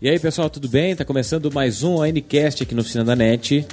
[0.00, 0.94] E aí, pessoal, tudo bem?
[0.94, 3.66] Tá começando mais um ONCast aqui no Oficina da NET,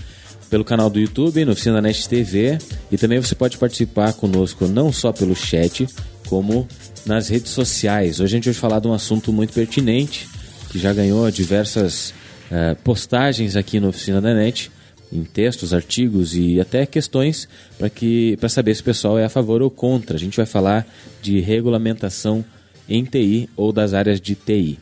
[0.50, 2.58] pelo canal do YouTube, no Oficina da NET TV.
[2.90, 5.86] E também você pode participar conosco não só pelo chat,
[6.30, 6.66] como
[7.06, 8.22] nas redes sociais.
[8.22, 10.30] Hoje a gente vai falar de um assunto muito pertinente,
[10.70, 12.12] que já ganhou diversas
[12.50, 14.72] uh, postagens aqui no Oficina da NET,
[15.12, 19.30] em textos, artigos e até questões para que para saber se o pessoal é a
[19.30, 20.16] favor ou contra.
[20.16, 20.88] A gente vai falar
[21.22, 22.46] de regulamentação
[22.88, 24.80] em TI ou das áreas de TI.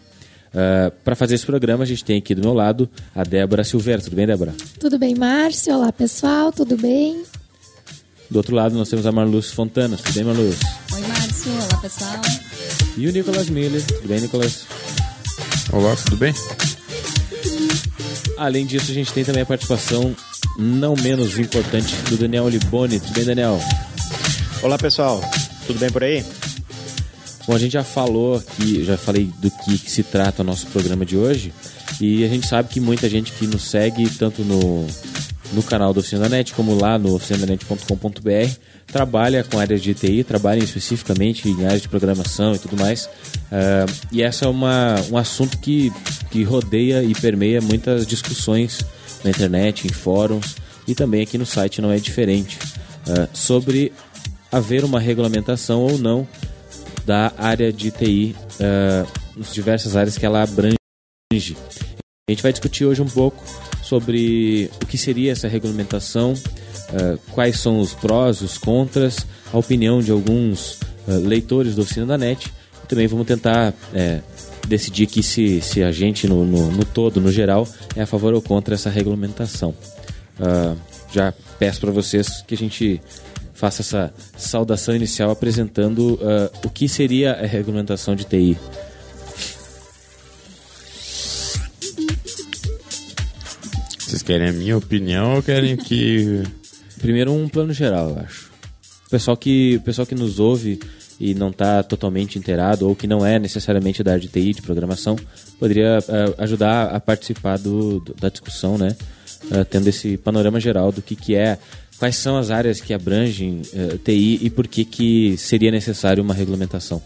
[0.54, 0.58] Uh,
[0.88, 4.02] ah, para fazer esse programa, a gente tem aqui do meu lado a Débora Silveira.
[4.02, 4.54] Tudo bem, Débora?
[4.80, 5.76] Tudo bem, Márcio.
[5.76, 6.52] Olá, pessoal.
[6.52, 7.24] Tudo bem?
[8.30, 9.98] Do outro lado, nós temos a Marluz Fontana.
[9.98, 10.58] Tudo bem, Marluz?
[10.94, 11.52] Oi, Márcio.
[11.52, 12.22] Olá, pessoal.
[12.98, 13.82] E o Nicolas Miller.
[13.86, 14.66] Tudo bem, Nicolas?
[15.72, 16.34] Olá, tudo bem?
[18.38, 20.16] Além disso, a gente tem também a participação
[20.58, 23.00] não menos importante do Daniel Liboni.
[23.00, 23.60] Tudo bem, Daniel?
[24.62, 25.22] Olá, pessoal.
[25.66, 26.26] Tudo bem por aí?
[27.48, 30.68] Bom, a gente já falou aqui, já falei do que, que, se trata o nosso
[30.68, 31.54] programa de hoje.
[32.00, 34.86] E a gente sabe que muita gente que nos segue, tanto no,
[35.54, 38.52] no canal do Oficina da Net, como lá no oficinanet.com.br,
[38.88, 43.06] trabalha com áreas de TI, trabalha especificamente em áreas de programação e tudo mais.
[43.06, 45.92] Uh, e essa é uma, um assunto que,
[46.30, 48.80] que rodeia e permeia muitas discussões
[49.24, 50.56] na internet, em fóruns
[50.88, 52.58] e também aqui no site não é diferente.
[53.08, 53.92] Uh, sobre
[54.52, 56.28] haver uma regulamentação ou não
[57.06, 59.08] da área de TI, uh,
[59.38, 60.78] nas diversas áreas que ela abrange.
[61.32, 63.44] A gente vai discutir hoje um pouco
[63.84, 70.02] sobre o que seria essa regulamentação, uh, quais são os prós, os contras, a opinião
[70.02, 72.52] de alguns uh, leitores da Oficina da NET.
[72.84, 74.22] E também vamos tentar é,
[74.68, 78.34] decidir que se, se a gente, no, no, no, todo, no geral, é a favor
[78.34, 79.76] ou contra essa regulamentação.
[80.40, 80.78] Uh,
[81.12, 83.02] já peço para vocês que a gente
[83.62, 88.58] faça essa saudação inicial apresentando uh, o que seria a regulamentação de TI.
[94.00, 96.42] Vocês querem a minha opinião ou querem que.
[97.00, 98.50] Primeiro, um plano geral, eu acho.
[99.06, 100.80] O pessoal que, o pessoal que nos ouve
[101.20, 104.62] e não está totalmente inteirado ou que não é necessariamente da área de TI, de
[104.64, 105.16] programação,
[105.60, 108.96] poderia uh, ajudar a participar do, do, da discussão, né?
[109.46, 111.60] Uh, tendo esse panorama geral do que, que é
[112.02, 116.24] Quais são as áreas que abrangem uh, eh, TI e por que, que seria necessário
[116.24, 117.00] uma regulamentação?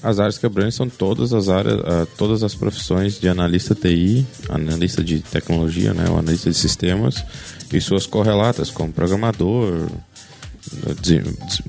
[0.00, 4.24] As áreas que abrangem são todas as áreas, uh, todas as profissões de analista TI,
[4.48, 7.24] analista de tecnologia, né, o analista de sistemas
[7.72, 9.88] e suas correlatas, como programador,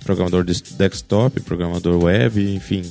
[0.03, 2.83] programador de desktop, programador web, enfim,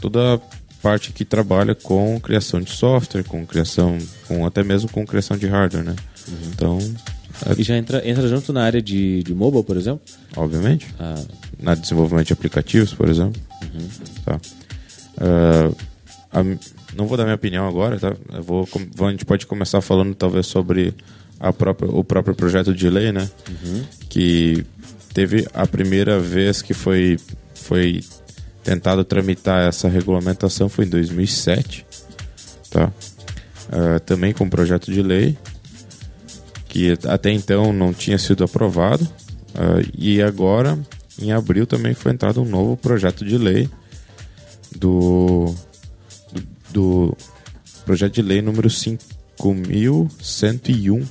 [0.00, 0.40] toda a
[0.80, 3.98] parte que trabalha com criação de software, com criação,
[4.28, 5.96] com até mesmo com criação de hardware, né?
[6.28, 6.36] Uhum.
[6.54, 6.78] Então
[7.58, 10.00] e já entra, entra junto na área de, de mobile, por exemplo?
[10.36, 10.86] Obviamente.
[10.98, 11.14] Ah.
[11.58, 13.40] Na desenvolvimento de aplicativos, por exemplo.
[13.62, 13.88] Uhum.
[14.24, 14.40] Tá.
[15.16, 15.76] Uh,
[16.32, 16.42] a,
[16.94, 18.14] não vou dar minha opinião agora, tá?
[18.32, 18.68] Eu vou,
[19.00, 20.94] a gente pode começar falando talvez sobre
[21.38, 23.28] a própria, o próprio projeto de lei, né?
[23.48, 23.84] Uhum.
[24.08, 24.64] Que
[25.14, 27.18] teve a primeira vez que foi,
[27.54, 28.02] foi
[28.62, 31.86] tentado tramitar essa regulamentação foi em 2007,
[32.70, 32.92] tá?
[33.68, 35.38] Uh, também com projeto de lei
[36.70, 39.04] que até então não tinha sido aprovado.
[39.04, 40.78] Uh, e agora,
[41.20, 43.68] em abril, também foi entrado um novo projeto de lei
[44.76, 45.52] do,
[46.32, 47.16] do, do
[47.84, 51.06] projeto de lei número 5101,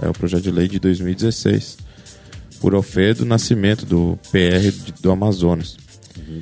[0.00, 1.78] é o projeto de lei de 2016,
[2.60, 4.70] por Alfredo Nascimento, do PR
[5.00, 5.76] do Amazonas.
[6.16, 6.38] Uhum.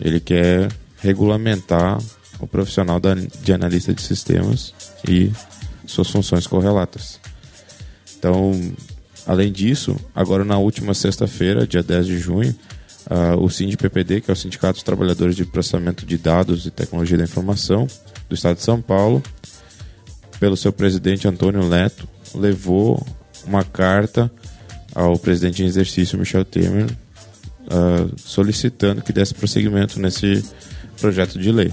[0.00, 2.02] Ele quer regulamentar
[2.40, 3.00] o profissional
[3.40, 4.74] de analista de sistemas
[5.08, 5.30] e
[5.86, 7.20] suas funções correlatas.
[8.24, 8.58] Então,
[9.26, 12.56] além disso, agora na última sexta-feira, dia 10 de junho,
[13.10, 17.18] uh, o SINDPPD, que é o Sindicato dos Trabalhadores de Processamento de Dados e Tecnologia
[17.18, 17.86] da Informação
[18.26, 19.22] do Estado de São Paulo,
[20.40, 23.06] pelo seu presidente Antônio Leto, levou
[23.46, 24.32] uma carta
[24.94, 30.42] ao presidente em exercício Michel Temer uh, solicitando que desse prosseguimento nesse
[30.98, 31.70] projeto de lei.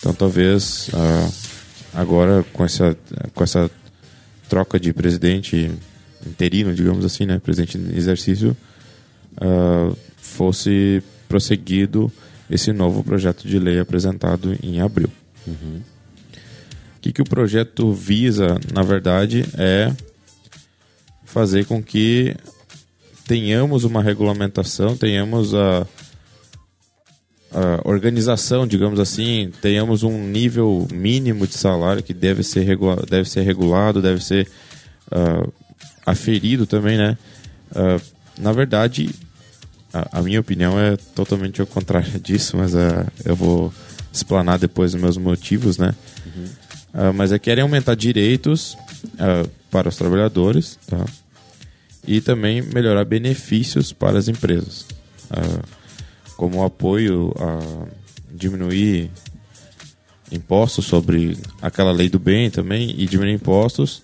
[0.00, 1.32] Então talvez uh,
[1.94, 2.96] agora com essa,
[3.32, 3.70] com essa
[4.50, 5.70] troca de presidente
[6.26, 8.54] interino, digamos assim, né, presidente em exercício,
[9.36, 12.12] uh, fosse prosseguido
[12.50, 15.08] esse novo projeto de lei apresentado em abril.
[15.46, 15.80] Uhum.
[16.96, 19.94] O que, que o projeto visa, na verdade, é
[21.24, 22.36] fazer com que
[23.26, 25.86] tenhamos uma regulamentação, tenhamos a,
[27.52, 33.28] a organização, digamos assim, tenhamos um nível mínimo de salário que deve ser, regula deve
[33.28, 34.48] ser regulado, deve ser
[35.10, 35.52] uh,
[36.06, 37.18] aferido também, né?
[37.72, 38.00] Uh,
[38.38, 39.10] na verdade,
[39.92, 43.72] a, a, minha opinião é totalmente ao contrário disso, mas uh, eu vou
[44.12, 45.94] explanar depois os meus motivos, né?
[46.92, 48.76] Ah, mas é querem aumentar direitos
[49.18, 51.04] ah, para os trabalhadores, tá?
[52.06, 54.86] E também melhorar benefícios para as empresas,
[55.30, 55.62] Ah,
[56.40, 57.86] como apoio a
[58.32, 59.10] diminuir
[60.32, 64.02] impostos sobre aquela lei do bem também e diminuir impostos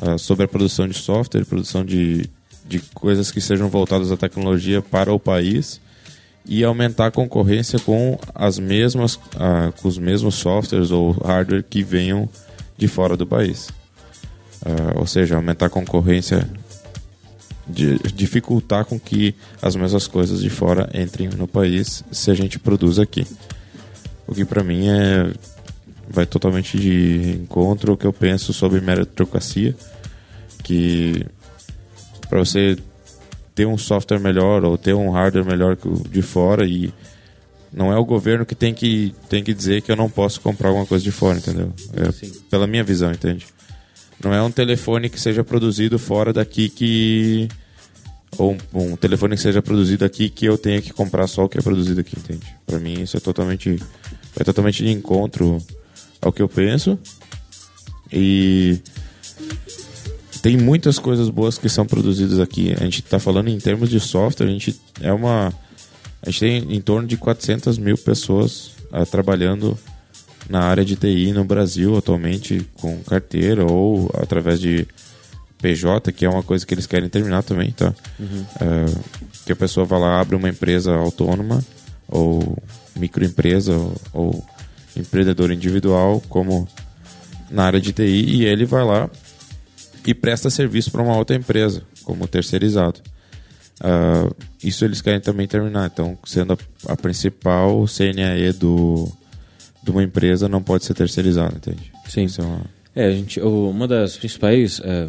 [0.00, 2.30] ah, sobre a produção de software, produção de,
[2.64, 5.80] de coisas que sejam voltadas à tecnologia para o país
[6.46, 11.82] e aumentar a concorrência com as mesmas ah, com os mesmos softwares ou hardware que
[11.82, 12.28] venham
[12.78, 13.68] de fora do país.
[14.64, 16.48] Ah, ou seja, aumentar a concorrência
[17.66, 22.58] de, dificultar com que as mesmas coisas de fora entrem no país se a gente
[22.58, 23.26] produz aqui.
[24.26, 25.32] O que para mim é
[26.08, 29.74] vai totalmente de encontro ao que eu penso sobre meritocracia,
[30.62, 31.24] que
[32.28, 32.76] para você
[33.54, 36.92] ter um software melhor ou ter um hardware melhor que o de fora e
[37.72, 40.68] não é o governo que tem que tem que dizer que eu não posso comprar
[40.68, 41.72] alguma coisa de fora, entendeu?
[41.92, 43.46] É pela minha visão, entende?
[44.24, 47.48] Não é um telefone que seja produzido fora daqui que
[48.38, 51.58] ou um, telefone que seja produzido aqui que eu tenha que comprar só o que
[51.58, 52.44] é produzido aqui, entende?
[52.66, 53.80] Para mim isso é totalmente
[54.36, 55.62] é totalmente de encontro
[56.20, 56.98] ao que eu penso.
[58.12, 58.80] E
[60.42, 62.72] tem muitas coisas boas que são produzidas aqui.
[62.72, 65.52] A gente está falando em termos de software, a gente é uma
[66.22, 69.78] a gente tem em torno de 400 mil pessoas ah, trabalhando
[70.48, 74.86] na área de TI no Brasil atualmente com carteira ou através de
[75.60, 77.94] PJ, que é uma coisa que eles querem terminar também, tá?
[78.60, 79.00] Ah,
[79.46, 81.64] que a pessoa vai lá, abre uma empresa autônoma
[82.08, 82.58] ou
[82.96, 84.44] microempresa ou, ou
[84.96, 86.68] empreendedor individual, como
[87.50, 89.08] na área de TI, e ele vai lá
[90.06, 93.00] e presta serviço para uma outra empresa, como terceirizado.
[93.80, 94.30] Ah,
[94.62, 95.90] isso eles querem também terminar.
[95.92, 99.10] Então, sendo a, a principal CNAE do,
[99.84, 101.92] de uma empresa, não pode ser terceirizado, entende?
[102.08, 102.26] Sim.
[102.38, 102.66] É uma-
[102.96, 105.08] É, a gente, uma das principais é,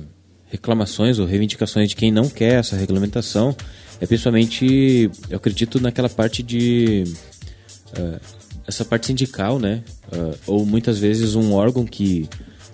[0.52, 3.56] reclamações ou reivindicações de quem não quer essa regulamentação
[4.02, 7.04] é principalmente, eu acredito, naquela parte de.
[7.98, 8.20] é,
[8.68, 9.84] essa parte sindical, né?
[10.12, 12.28] É, ou muitas vezes um órgão que,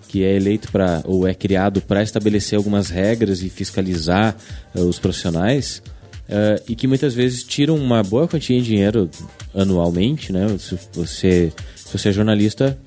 [0.07, 4.35] que é eleito para ou é criado para estabelecer algumas regras e fiscalizar
[4.73, 5.83] é, os profissionais
[6.29, 9.09] é, e que muitas vezes tiram uma boa quantia de dinheiro
[9.53, 10.47] anualmente, né?
[10.57, 11.51] Se você,
[11.91, 12.77] se você é jornalista,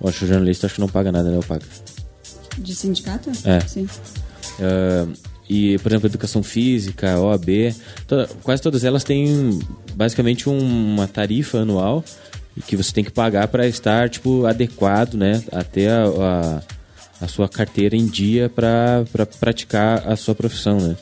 [0.00, 1.36] eu acho que jornalista acho que não paga nada, né?
[1.36, 1.62] Eu pago.
[2.58, 3.30] De sindicato?
[3.44, 3.60] É.
[3.60, 3.86] Sim.
[4.60, 5.06] Ah,
[5.48, 7.74] e, por exemplo, educação física, OAB,
[8.06, 9.58] toda- quase todas elas têm
[9.94, 12.04] basicamente um- uma tarifa anual
[12.66, 16.04] que você tem que pagar para estar tipo adequado, né, até a,
[17.20, 19.04] a, a sua carteira em dia para
[19.38, 20.96] praticar a sua profissão, né?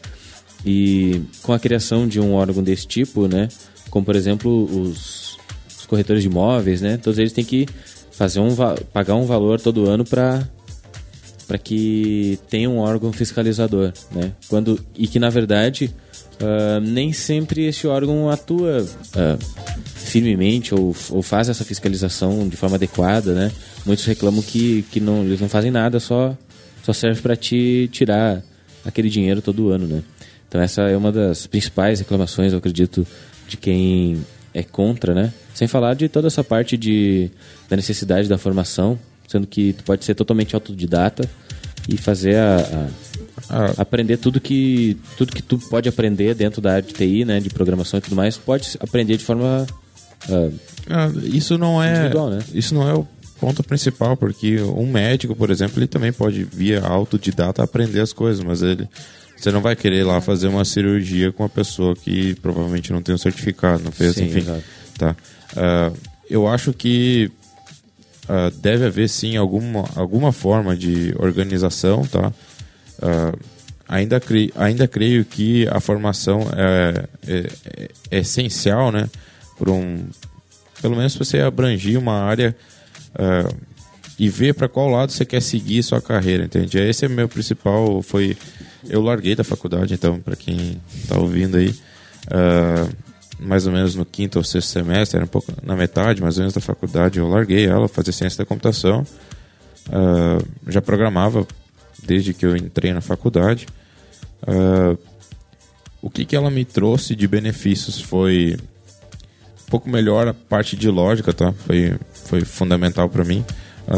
[0.64, 3.48] E com a criação de um órgão desse tipo, né,
[3.88, 5.25] como por exemplo os,
[5.86, 7.66] corretores de imóveis, né, todos eles têm que
[8.10, 8.54] fazer um
[8.92, 10.46] pagar um valor todo ano para
[11.46, 14.32] para que tenha um órgão fiscalizador, né?
[14.48, 15.94] Quando e que na verdade
[16.40, 19.38] ah, nem sempre esse órgão atua ah,
[19.94, 23.52] firmemente ou, ou faz essa fiscalização de forma adequada, né?
[23.84, 26.36] Muitos reclamam que, que não eles não fazem nada, só
[26.82, 28.42] só serve para te tirar
[28.84, 30.02] aquele dinheiro todo ano, né?
[30.48, 33.06] Então essa é uma das principais reclamações, eu acredito,
[33.48, 34.24] de quem
[34.56, 35.32] é contra, né?
[35.54, 37.30] Sem falar de toda essa parte de,
[37.68, 41.28] da necessidade da formação, sendo que tu pode ser totalmente autodidata
[41.88, 42.88] e fazer a,
[43.50, 47.38] a- aprender tudo que tudo que tu pode aprender dentro da área de TI, né,
[47.38, 49.66] de programação e tudo mais, pode aprender de forma
[50.30, 50.48] ah,
[50.88, 52.38] ah, isso não é né?
[52.54, 53.06] isso não é o
[53.38, 58.42] ponto principal, porque um médico, por exemplo, ele também pode via autodidata aprender as coisas,
[58.42, 58.88] mas ele
[59.36, 63.02] você não vai querer ir lá fazer uma cirurgia com uma pessoa que provavelmente não
[63.02, 64.38] tem um certificado, não fez, Sim, enfim.
[64.38, 64.64] exato.
[64.98, 65.16] Tá.
[65.56, 65.92] Ah,
[66.28, 67.30] eu acho que
[68.28, 72.32] ah, deve haver sim alguma, alguma forma de organização, tá?
[73.00, 73.32] Ah,
[73.88, 77.50] ainda, cre, ainda creio que a formação é, é-
[78.10, 79.08] é- essencial, né?
[79.58, 80.04] Por um,
[80.82, 82.56] pelo menos você abrangir uma área
[83.14, 83.48] ah,
[84.18, 86.78] e ver para qual lado você quer seguir sua carreira, entende?
[86.78, 88.36] Esse é meu principal, foi
[88.88, 91.74] eu larguei da faculdade, então para quem está ouvindo aí,
[92.30, 92.88] ah,
[93.38, 96.42] mais ou menos no quinto ou sexto semestre, era um pouco na metade, mais ou
[96.42, 99.06] menos da faculdade, eu larguei ela, fazer ciência da computação,
[99.90, 101.46] Ah, já programava
[102.02, 103.66] desde que eu entrei na faculdade.
[104.46, 104.96] Ah,
[106.02, 108.56] o que, que ela me trouxe de benefícios foi
[109.66, 111.52] um pouco melhor a parte de lógica, tá?
[111.52, 113.44] Foi, foi fundamental para mim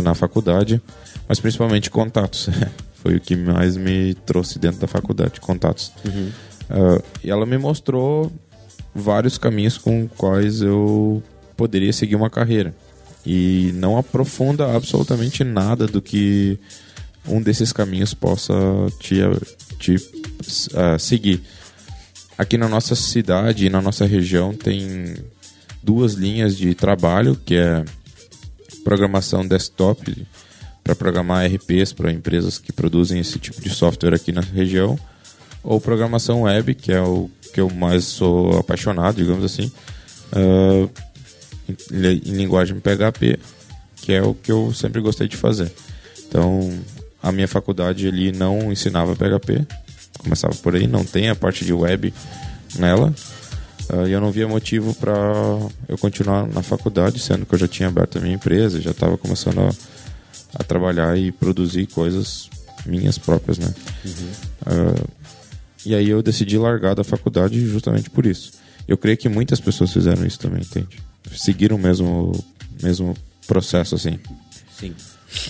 [0.02, 0.80] na faculdade,
[1.28, 2.48] mas principalmente contatos.
[3.02, 5.92] foi o que mais me trouxe dentro da faculdade, contatos.
[6.68, 8.30] Ah, e ela me mostrou
[8.94, 11.22] vários caminhos com quais eu
[11.56, 12.74] poderia seguir uma carreira.
[13.26, 16.58] e não aprofunda absolutamente nada do que
[17.26, 18.54] um desses caminhos possa
[18.98, 19.16] te,
[19.78, 21.42] te uh, seguir.
[22.38, 25.16] Aqui na nossa cidade e na nossa região tem
[25.82, 27.84] duas linhas de trabalho, que é
[28.82, 30.26] programação desktop
[30.88, 34.98] para programar RPs para empresas que produzem esse tipo de software aqui na região,
[35.62, 39.70] ou programação web, que é o que eu mais sou apaixonado, digamos assim,
[40.32, 40.90] uh,
[41.68, 43.38] em, em linguagem PHP,
[43.96, 45.70] que é o que eu sempre gostei de fazer.
[46.26, 46.72] Então,
[47.22, 49.66] a minha faculdade ali não ensinava PHP,
[50.20, 52.14] começava por aí, não tem a parte de web
[52.78, 53.14] nela.
[53.90, 55.12] Uh, e eu não via motivo para
[55.86, 59.18] eu continuar na faculdade, sendo que eu já tinha aberto a minha empresa, já estava
[59.18, 59.70] começando a,
[60.54, 62.48] a, trabalhar e produzir coisas
[62.86, 63.72] minhas próprias, né?
[64.04, 64.30] Uhum.
[64.66, 65.08] Uh,
[65.84, 68.52] e aí eu decidi largar da faculdade justamente por isso.
[68.86, 70.98] Eu creio que muitas pessoas fizeram isso também, entende?
[71.32, 72.32] Seguiram o mesmo,
[72.82, 74.18] mesmo processo, assim.
[74.78, 74.94] Sim.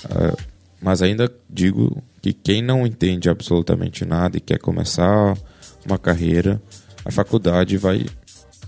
[0.05, 0.37] Uh,
[0.81, 5.37] mas ainda digo que quem não entende absolutamente nada e quer começar
[5.85, 6.61] uma carreira,
[7.05, 8.07] a faculdade vai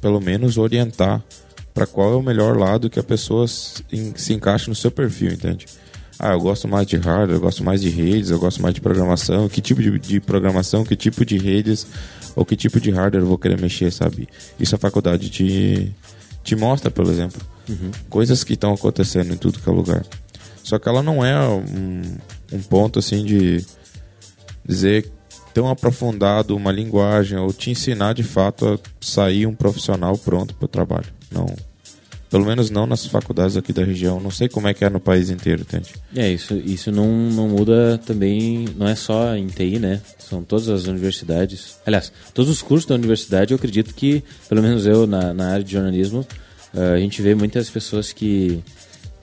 [0.00, 1.22] pelo menos orientar
[1.74, 3.84] para qual é o melhor lado que a pessoa se,
[4.16, 5.66] se encaixa no seu perfil, entende?
[6.22, 8.80] Ah, eu gosto mais de hardware, eu gosto mais de redes, eu gosto mais de
[8.82, 9.48] programação.
[9.48, 11.86] Que tipo de, de programação, que tipo de redes
[12.36, 14.28] ou que tipo de hardware eu vou querer mexer, sabe?
[14.58, 15.90] Isso a faculdade te,
[16.44, 17.40] te mostra, por exemplo.
[17.66, 17.90] Uhum.
[18.10, 20.04] Coisas que estão acontecendo em tudo que é lugar.
[20.62, 22.02] Só que ela não é um,
[22.52, 23.64] um ponto assim de
[24.62, 25.10] dizer
[25.54, 30.66] tão aprofundado uma linguagem ou te ensinar de fato a sair um profissional pronto para
[30.66, 31.06] o trabalho.
[31.32, 31.46] Não.
[32.30, 34.20] Pelo menos não nas faculdades aqui da região.
[34.20, 35.90] Não sei como é que é no país inteiro, entende?
[36.14, 40.00] É, isso, isso não, não muda também, não é só em TI, né?
[40.18, 41.78] São todas as universidades.
[41.84, 45.64] Aliás, todos os cursos da universidade, eu acredito que, pelo menos eu, na, na área
[45.64, 46.24] de jornalismo,
[46.72, 48.62] uh, a gente vê muitas pessoas que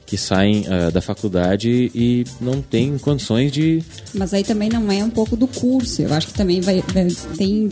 [0.08, 3.84] que saem uh, da faculdade e não têm condições de.
[4.14, 6.02] Mas aí também não é um pouco do curso.
[6.02, 7.70] Eu acho que também vai, vai tem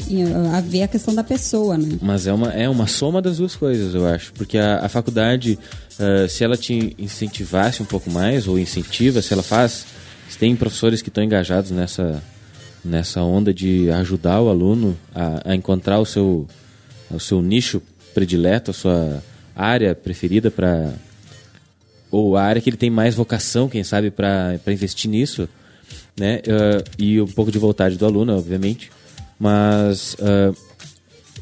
[0.54, 1.98] a ver a questão da pessoa, né?
[2.02, 4.34] Mas é uma, é uma soma das duas coisas, eu acho.
[4.34, 5.58] Porque a, a faculdade,
[5.98, 9.86] uh, se ela te incentivasse um pouco mais, ou incentiva, se ela faz.
[10.28, 12.22] Se tem professores que estão engajados nessa,
[12.84, 16.46] nessa onda de ajudar o aluno a, a encontrar o seu,
[17.10, 17.82] o seu nicho
[18.14, 19.24] predileto, a sua
[19.56, 20.92] área preferida para
[22.16, 25.50] ou a área que ele tem mais vocação, quem sabe, para investir nisso,
[26.18, 26.42] né?
[26.48, 28.90] Uh, e um pouco de vontade do aluno, obviamente.
[29.38, 30.56] Mas uh,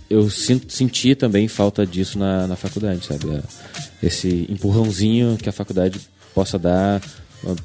[0.09, 3.27] eu sinto, senti também falta disso na, na faculdade, sabe?
[3.27, 3.43] Uh,
[4.01, 6.01] esse empurrãozinho que a faculdade
[6.33, 6.99] possa dar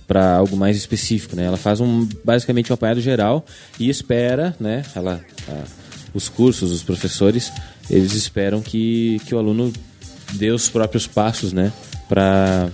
[0.07, 1.45] para algo mais específico, né?
[1.45, 3.47] Ela faz um basicamente um apanhado geral
[3.81, 4.83] e espera, né?
[4.95, 5.25] Ela,
[6.13, 7.51] os cursos, os professores,
[7.89, 9.73] eles esperam que, que o aluno
[10.35, 11.73] dê os próprios passos, né?
[12.09, 12.71] Para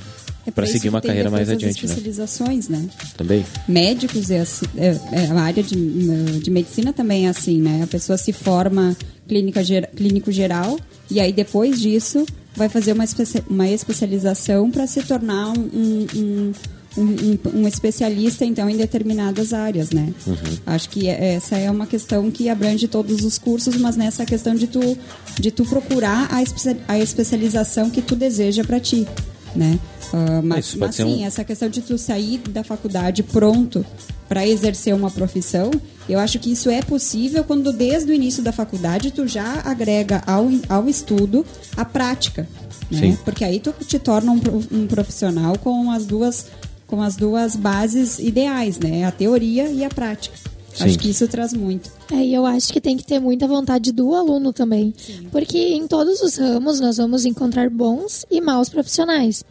[0.46, 1.90] é para seguir uma carreira mais adiante, né?
[1.90, 2.86] especializações, né?
[3.16, 3.44] Também.
[3.66, 7.82] Médicos é, assim, é, é, a área de, de medicina também é assim, né?
[7.82, 8.96] A pessoa se forma
[9.26, 9.62] clínica,
[9.96, 10.78] clínico geral
[11.10, 16.52] e aí depois disso vai fazer uma, espe uma especialização para se tornar um, um,
[16.96, 20.12] um, um, especialista então em determinadas áreas, né?
[20.26, 20.36] Uhum.
[20.66, 24.54] Acho que é, essa é uma questão que abrange todos os cursos, mas nessa questão
[24.54, 24.96] de tu
[25.38, 29.06] de tu procurar a, espe a especialização que tu deseja para ti,
[29.54, 29.78] né?
[30.12, 31.26] Uh, mas, mas sim, um...
[31.26, 33.84] essa questão de tu sair da faculdade pronto
[34.28, 35.70] para exercer uma profissão,
[36.08, 40.22] eu acho que isso é possível quando desde o início da faculdade tu já agrega
[40.26, 41.44] ao, ao estudo
[41.76, 42.48] a prática.
[42.90, 43.18] Né?
[43.24, 46.46] Porque aí tu te torna um, um profissional com as duas
[46.86, 49.04] com as duas bases ideais, né?
[49.04, 50.36] A teoria e a prática.
[50.74, 50.84] Sim.
[50.84, 51.90] Acho que isso traz muito.
[52.12, 54.92] É, e eu acho que tem que ter muita vontade do aluno também.
[54.96, 55.28] Sim.
[55.30, 59.44] Porque em todos os ramos nós vamos encontrar bons e maus profissionais.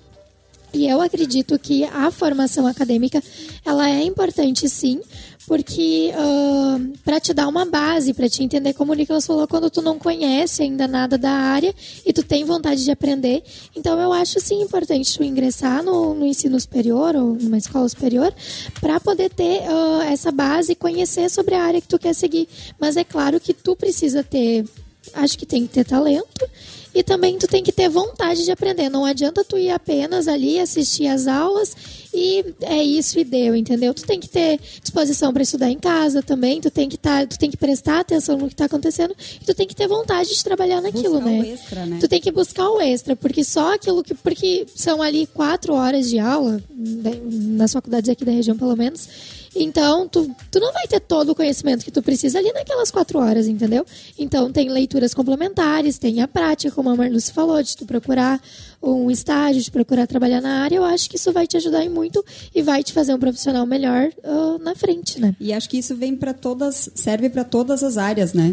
[0.74, 3.24] E eu acredito que a formação acadêmica
[3.63, 5.00] ela é importante sim,
[5.48, 9.70] porque uh, para te dar uma base, para te entender como o Nicolas falou, quando
[9.70, 11.74] tu não conhece ainda nada da área
[12.06, 13.44] e tu tem vontade de aprender.
[13.76, 18.34] Então eu acho sim importante tu ingressar no, no ensino superior ou numa escola superior
[18.80, 22.48] para poder ter uh, essa base e conhecer sobre a área que tu quer seguir.
[22.80, 24.66] Mas é claro que tu precisa ter,
[25.14, 26.48] acho que tem que ter talento
[26.94, 28.90] e também tu tem que ter vontade de aprender.
[28.90, 31.76] Não adianta tu ir apenas ali assistir as aulas
[32.14, 33.94] e é isso e deu, entendeu?
[33.94, 36.62] Tu tem que ter disposição para estudar em casa também.
[36.62, 39.54] Tu tem que tá, tu tem que prestar atenção no que está acontecendo e tu
[39.56, 41.40] tem que ter vontade de trabalhar naquilo, buscar né?
[41.40, 41.98] O extra, né?
[42.00, 46.10] Tu tem que buscar o extra, porque só aquilo que porque são ali quatro horas
[46.10, 49.08] de aula, nas faculdades aqui da região, pelo menos.
[49.56, 53.20] Então, tu, tu não vai ter todo o conhecimento que tu precisa ali naquelas quatro
[53.20, 53.86] horas, entendeu?
[54.18, 58.42] Então, tem leituras complementares, tem a prática, como a Marluce falou, de tu procurar
[58.82, 60.76] um estágio, de procurar trabalhar na área.
[60.76, 63.66] Eu acho que isso vai te ajudar em muito e vai te fazer um profissional
[63.66, 65.36] melhor uh, na frente, né?
[65.39, 68.51] E acho que isso vem para todas, serve para todas as áreas, né?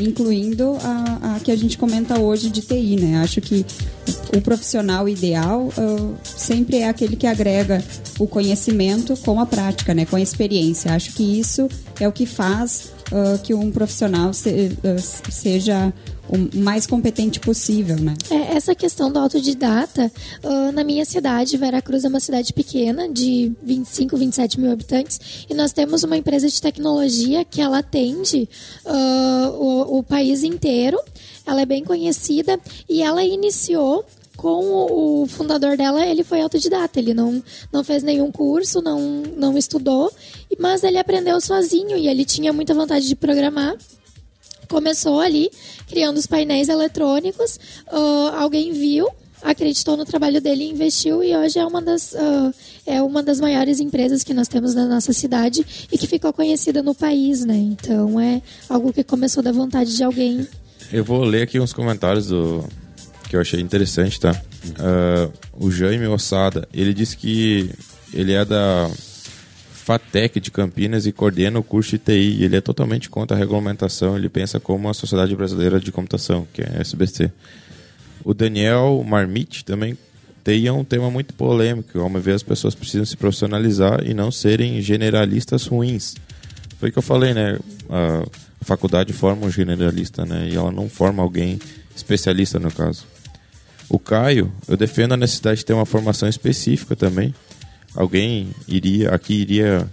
[0.00, 3.18] Incluindo a, a, que a gente comenta hoje de TI, né?
[3.18, 3.64] Acho que
[4.36, 7.82] o profissional ideal uh, sempre é aquele que agrega
[8.18, 10.04] o conhecimento com a prática, né?
[10.04, 10.92] Com a experiência.
[10.92, 11.68] Acho que isso
[12.00, 15.92] é o que faz uh, que um profissional se, uh, seja
[16.28, 18.14] o mais competente possível, né?
[18.30, 20.10] É, essa questão do autodidata,
[20.42, 25.54] uh, na minha cidade, Veracruz é uma cidade pequena, de 25, 27 mil habitantes, e
[25.54, 28.48] nós temos uma empresa de tecnologia que ela atende
[28.84, 30.98] uh, o, o país inteiro,
[31.46, 34.04] ela é bem conhecida, e ela iniciou
[34.36, 36.98] com o fundador dela, ele foi autodidata.
[36.98, 40.12] Ele não, não fez nenhum curso, não, não estudou,
[40.58, 43.74] mas ele aprendeu sozinho e ele tinha muita vontade de programar.
[44.68, 45.50] Começou ali
[45.88, 47.58] criando os painéis eletrônicos.
[47.86, 49.08] Uh, alguém viu,
[49.42, 52.52] acreditou no trabalho dele, investiu e hoje é uma das uh,
[52.86, 56.82] é uma das maiores empresas que nós temos na nossa cidade e que ficou conhecida
[56.82, 57.56] no país, né?
[57.56, 60.46] Então é algo que começou da vontade de alguém.
[60.92, 62.64] Eu vou ler aqui uns comentários do
[63.34, 64.30] que eu achei interessante, tá?
[64.30, 65.32] Uh,
[65.66, 67.68] o Jaime Ossada, ele disse que
[68.12, 68.88] ele é da
[69.72, 72.44] FATEC de Campinas e coordena o curso de TI.
[72.44, 76.62] Ele é totalmente contra a regulamentação, ele pensa como a Sociedade Brasileira de Computação, que
[76.62, 77.32] é a SBC.
[78.24, 79.98] O Daniel Marmite também
[80.44, 81.98] TI é um tema muito polêmico.
[81.98, 86.14] Ao meu ver, as pessoas precisam se profissionalizar e não serem generalistas ruins.
[86.78, 87.58] Foi o que eu falei, né?
[87.90, 88.24] A
[88.64, 90.48] faculdade forma um generalista, né?
[90.52, 91.58] E ela não forma alguém
[91.96, 93.13] especialista, no caso.
[93.88, 97.34] O Caio, eu defendo a necessidade de ter uma formação específica também
[97.94, 99.88] alguém iria aqui iria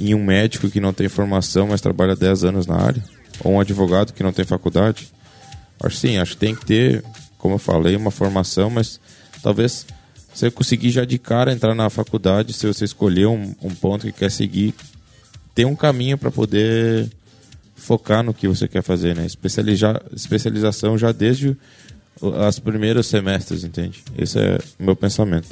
[0.00, 3.02] em um médico que não tem formação, mas trabalha 10 anos na área,
[3.44, 5.08] ou um advogado que não tem faculdade?
[5.80, 7.04] Acho sim, acho que tem que ter,
[7.38, 8.98] como eu falei, uma formação, mas
[9.42, 9.86] talvez
[10.34, 14.12] você conseguir já de cara entrar na faculdade, se você escolher um, um ponto que
[14.12, 14.74] quer seguir,
[15.54, 17.08] ter um caminho para poder
[17.76, 19.26] focar no que você quer fazer, né?
[19.26, 21.56] Especializar, especialização já desde
[22.20, 24.02] os primeiros semestres, entende?
[24.16, 25.48] Esse é o meu pensamento.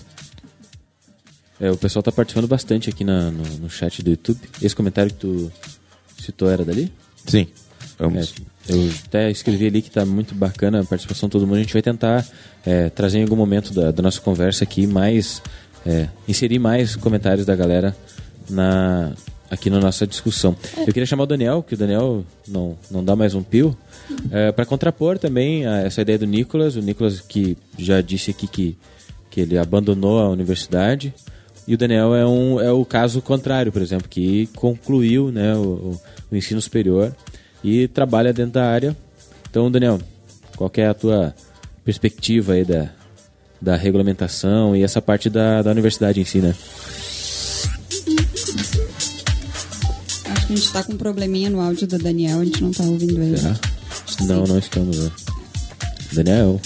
[1.61, 4.41] É, o pessoal tá participando bastante aqui na, no, no, chat do YouTube.
[4.63, 5.53] Esse comentário que tu
[6.19, 6.91] citou era dali?
[7.27, 7.49] Sim,
[7.99, 8.35] vamos.
[8.67, 11.57] É, eu até escrevi ali que tá muito bacana a participação de todo mundo.
[11.57, 12.27] A gente vai tentar
[12.65, 15.43] é, trazer em algum momento da, da nossa conversa aqui mais.
[15.85, 17.97] É, inserir mais comentários da galera
[18.51, 19.13] na,
[19.51, 20.57] aqui na nossa discussão.
[20.79, 23.77] Eu queria chamar o Daniel, que o Daniel não, não dá mais um pio,
[24.31, 26.77] é, para contrapor também a, essa ideia do Nicolas.
[26.77, 28.77] O Nicolas que já disse aqui que,
[29.31, 31.15] que ele abandonou a universidade
[31.67, 35.97] e o Daniel é, um, é o caso contrário, por exemplo, que concluiu né, o,
[36.31, 37.15] o ensino superior
[37.63, 38.97] e trabalha dentro da área.
[39.49, 40.01] Então, Daniel,
[40.57, 41.35] qual é a tua
[41.85, 42.91] perspectiva aí da,
[43.61, 46.55] da regulamentação e essa parte da, da universidade em si, né?
[50.25, 52.71] Acho que a gente está com um probleminha no áudio do Daniel, a gente não
[52.71, 53.37] está ouvindo ele.
[53.37, 53.57] Será?
[54.21, 54.99] Não, não estamos.
[54.99, 55.11] Né?
[56.13, 56.61] Daniel.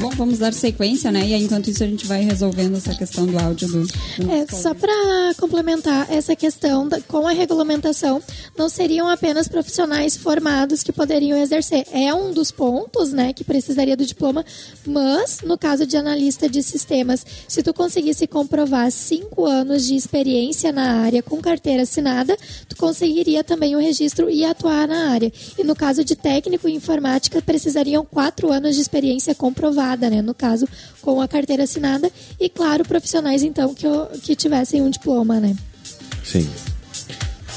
[0.00, 1.20] Bom, vamos dar sequência, né?
[1.26, 3.86] E aí, enquanto isso a gente vai resolvendo essa questão do áudio do.
[3.86, 4.92] do é, só para
[5.38, 8.20] complementar essa questão da, com a regulamentação,
[8.56, 11.86] não seriam apenas profissionais formados que poderiam exercer.
[11.92, 14.44] É um dos pontos, né, que precisaria do diploma,
[14.84, 20.72] mas no caso de analista de sistemas, se tu conseguisse comprovar cinco anos de experiência
[20.72, 22.36] na área com carteira assinada,
[22.68, 25.32] tu conseguiria também o registro e atuar na área.
[25.56, 30.22] E no caso de técnico em informática, precisariam quatro anos de experiência comprovada né?
[30.22, 30.66] No caso,
[31.00, 32.10] com a carteira assinada.
[32.40, 33.86] E, claro, profissionais, então, que,
[34.22, 35.54] que tivessem um diploma, né?
[36.24, 36.48] Sim.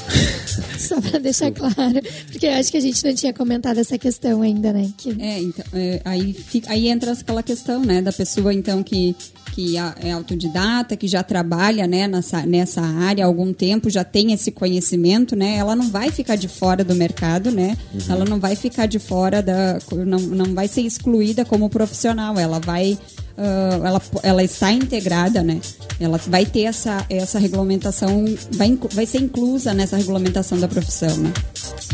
[0.78, 4.42] Só para deixar claro, porque eu acho que a gente não tinha comentado essa questão
[4.42, 4.90] ainda, né?
[4.96, 5.10] Que...
[5.20, 9.14] É, então, é, aí, fica, aí entra aquela questão, né, da pessoa, então, que
[9.58, 14.32] que é autodidata, que já trabalha né, nessa, nessa área há algum tempo, já tem
[14.32, 15.56] esse conhecimento, né?
[15.56, 17.76] Ela não vai ficar de fora do mercado, né?
[17.92, 18.00] Uhum.
[18.08, 19.80] Ela não vai ficar de fora da.
[20.06, 22.38] Não, não vai ser excluída como profissional.
[22.38, 22.96] Ela vai.
[23.36, 25.60] Uh, ela, ela está integrada, né?
[25.98, 31.32] Ela vai ter essa, essa regulamentação, vai, vai ser inclusa nessa regulamentação da profissão, né?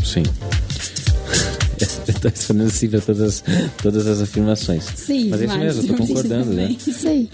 [0.03, 0.21] Sim.
[2.09, 3.43] Estou respondendo sim para todas,
[3.81, 4.83] todas as afirmações.
[4.95, 6.75] Sim, mas é isso mesmo, estou concordando, né?
[6.85, 7.29] Isso aí.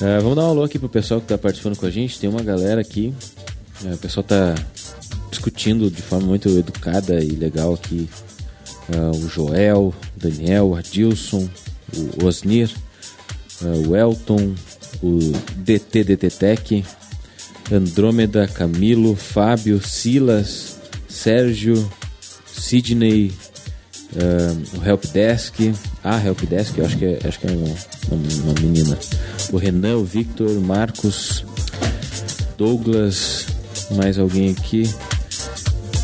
[0.00, 2.18] Uh, vamos dar um alô aqui pro pessoal que está participando com a gente.
[2.18, 3.14] Tem uma galera aqui.
[3.84, 4.54] Uh, o pessoal está
[5.30, 8.08] discutindo de forma muito educada e legal aqui.
[8.88, 11.48] Uh, o Joel, o Daniel, o Adilson,
[12.20, 12.70] o Osnir.
[13.62, 14.54] uh, o Elton,
[15.02, 15.18] o
[15.56, 16.84] DT DT Tech,
[17.70, 21.90] Andrômeda, Camilo, Fábio, Silas, Sérgio,
[22.46, 23.32] Sidney,
[24.16, 27.76] uh, o Helpdesk, a ah, Helpdesk, eu acho que é, acho que é uma,
[28.10, 28.98] uma, uma menina,
[29.52, 31.44] o Renan, o Victor, Marcos,
[32.56, 33.46] Douglas,
[33.90, 34.82] mais alguém aqui,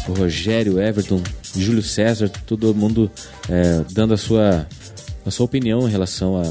[0.08, 1.22] o Rogério, Everton,
[1.56, 3.10] Júlio César, todo mundo
[3.48, 4.66] é, dando a sua,
[5.24, 6.44] a sua opinião em relação a,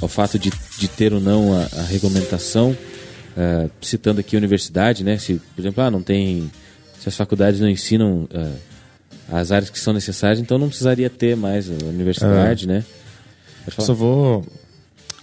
[0.00, 2.76] ao fato de, de ter ou não a, a regulamentação,
[3.36, 5.18] é, citando aqui a universidade, né?
[5.18, 6.50] Se, por exemplo, ah, não tem,
[6.98, 8.50] se as faculdades não ensinam é,
[9.30, 12.68] as áreas que são necessárias, então não precisaria ter mais a universidade, é.
[12.68, 12.84] né?
[13.78, 14.44] Só vou.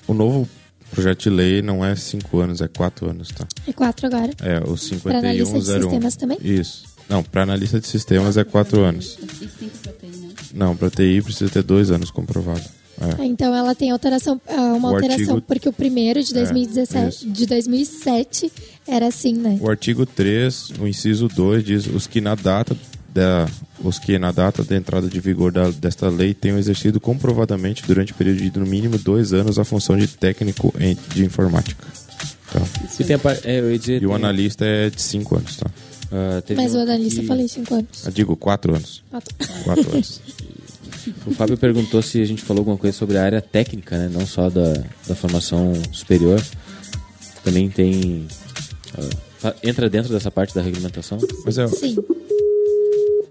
[0.08, 0.48] O novo
[0.92, 3.48] projeto de lei não é cinco anos, é quatro anos, tá?
[3.68, 4.32] É quatro agora.
[4.42, 5.00] É, o 5101.
[5.02, 6.38] Para analista de sistemas também?
[6.42, 6.84] Isso.
[7.10, 9.18] Não, para analista de sistemas é quatro anos.
[9.42, 10.30] E para TI, né?
[10.54, 12.64] Não, para TI precisa ter dois anos comprovado.
[13.02, 13.24] É.
[13.24, 13.26] é.
[13.26, 15.42] Então ela tem alteração, é, uma o alteração, artigo...
[15.42, 18.52] porque o primeiro de 2017, é, de 2007
[18.88, 19.58] era assim, né?
[19.60, 22.76] O artigo 3, o inciso 2 diz os que na data
[23.16, 23.48] da,
[23.82, 28.12] os que na data da entrada de vigor da, desta lei tenham exercido comprovadamente durante
[28.12, 31.88] o período de no mínimo dois anos a função de técnico em, de informática.
[32.52, 32.62] Tá.
[33.00, 35.68] E, tem a, é, dizer, e o analista é de cinco anos, tá?
[36.12, 37.28] Uh, Mas o analista que...
[37.28, 38.06] falei cinco anos.
[38.06, 39.02] Eu digo quatro anos.
[39.10, 40.22] Quatro, quatro anos.
[41.28, 44.10] O Fábio perguntou se a gente falou alguma coisa sobre a área técnica, né?
[44.12, 44.74] Não só da,
[45.08, 46.44] da formação superior.
[47.44, 48.26] Também tem...
[48.98, 51.20] Uh, entra dentro dessa parte da regulamentação?
[51.46, 51.96] Mas é, Sim.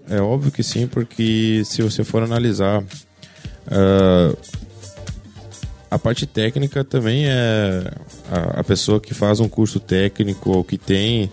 [0.09, 4.37] É óbvio que sim, porque se você for analisar uh,
[5.89, 7.91] a parte técnica também é
[8.29, 11.31] a, a, pessoa que faz um curso técnico ou que tem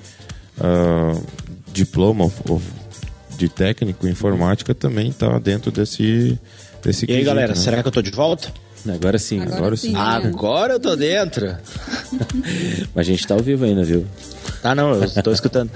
[0.59, 1.27] uh,
[1.73, 2.63] diploma ou,
[3.37, 6.39] de técnico em informática também está dentro desse
[6.83, 7.05] desse.
[7.07, 7.59] E aí, quesito, galera, né?
[7.59, 8.53] será que eu estou de volta?
[8.89, 9.41] Agora sim.
[9.41, 9.95] Agora, agora sim.
[9.95, 11.47] Agora eu tô dentro.
[12.95, 14.07] Mas a gente tá ao vivo ainda, viu?
[14.63, 15.71] Ah, não, eu tô escutando.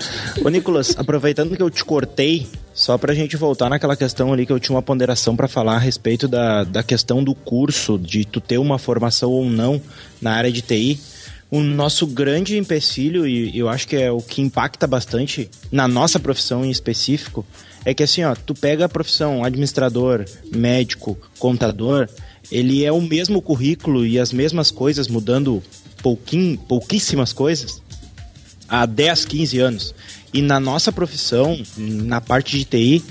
[0.45, 4.53] Ô, Nicolas, aproveitando que eu te cortei, só pra gente voltar naquela questão ali que
[4.53, 8.41] eu tinha uma ponderação para falar a respeito da, da questão do curso, de tu
[8.41, 9.81] ter uma formação ou não
[10.21, 11.01] na área de TI.
[11.49, 16.19] O nosso grande empecilho, e eu acho que é o que impacta bastante na nossa
[16.19, 17.47] profissão em específico,
[17.85, 22.09] é que assim, ó, tu pega a profissão administrador, médico, contador,
[22.51, 25.63] ele é o mesmo currículo e as mesmas coisas, mudando
[26.03, 27.83] pouquinho, pouquíssimas coisas,
[28.69, 29.95] há 10, 15 anos.
[30.33, 33.05] E na nossa profissão, na parte de TI,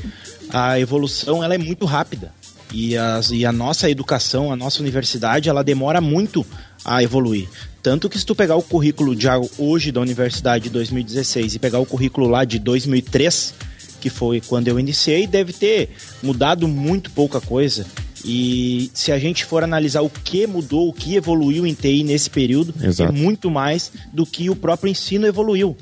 [0.50, 2.32] a evolução ela é muito rápida.
[2.74, 6.45] E, as, e a nossa educação, a nossa universidade, ela demora muito
[6.84, 7.48] a evoluir.
[7.82, 11.80] Tanto que se tu pegar o currículo de hoje da universidade de 2016 e pegar
[11.80, 13.54] o currículo lá de 2003,
[14.02, 15.89] que foi quando eu iniciei, deve ter
[16.21, 17.86] mudado muito pouca coisa.
[18.28, 22.28] E se a gente for analisar o que mudou, o que evoluiu em TI nesse
[22.28, 23.14] período, é Exato.
[23.14, 25.78] é muito mais do que o próprio ensino evoluiu.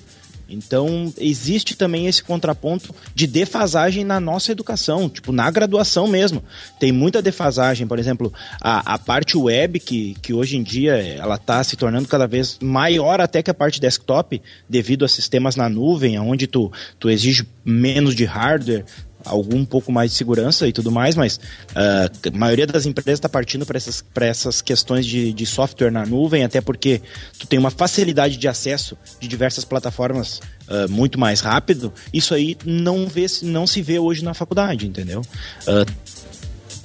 [0.54, 6.44] Então, existe também esse contraponto de defasagem na nossa educação, tipo, na graduação mesmo.
[6.80, 11.36] Tem muita defasagem, por exemplo, a, a parte web, que, que hoje em dia ela
[11.36, 15.70] está se tornando cada vez maior até que a parte desktop, devido a sistemas na
[15.70, 18.86] nuvem, onde tu, tu exige menos de hardware,
[19.26, 23.30] algum pouco mais de segurança e tudo mais, mas uh, a maioria das empresas está
[23.30, 27.02] partindo para essas, essas questões de, de software na nuvem, até porque
[27.40, 31.94] tu tem uma facilidade de acesso de diversas plataformas uh, muito mais rápido.
[32.14, 35.22] Isso aí não, vê, não se vê hoje na faculdade, entendeu?
[35.62, 35.92] Uh,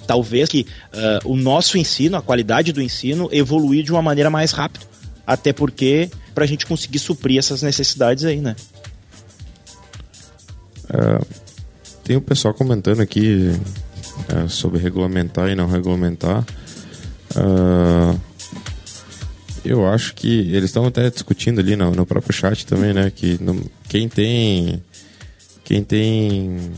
[0.07, 0.67] talvez que
[1.27, 4.87] o nosso ensino, a qualidade do ensino, evoluir de uma maneira mais rápida.
[5.27, 8.57] Até porque, para a gente conseguir suprir essas necessidades aí, né?
[12.09, 13.53] Tem o pessoal comentando aqui
[14.35, 16.43] é, sobre regulamentar e não regulamentar.
[17.37, 18.19] Uh,
[19.63, 23.13] eu acho que eles estão até discutindo ali no, no, próprio chat também, né?
[23.15, 24.83] Que no, quem tem
[25.63, 26.73] quem tem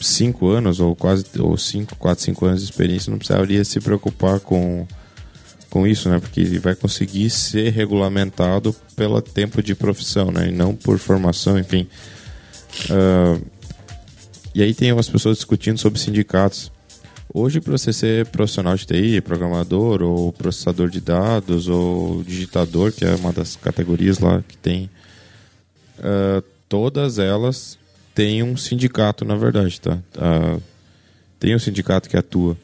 [0.00, 4.40] cinco anos ou quase ou cinco, quatro, cinco anos de experiência não precisaria se preocupar
[4.40, 4.88] com
[5.68, 6.18] com isso, né?
[6.18, 10.48] Porque ele vai conseguir ser regulamentado pelo tempo de profissão, né?
[10.48, 11.86] E não por formação, enfim.
[12.88, 13.59] Uh,
[14.54, 16.70] e aí tem umas pessoas discutindo sobre sindicatos.
[17.32, 23.04] Hoje, para você ser profissional de TI, programador, ou processador de dados, ou digitador, que
[23.04, 24.90] é uma das categorias lá que tem,
[25.98, 27.78] uh, todas elas
[28.14, 29.98] têm um sindicato, na verdade, tá?
[30.16, 30.60] Uh,
[31.38, 32.56] tem um sindicato que atua.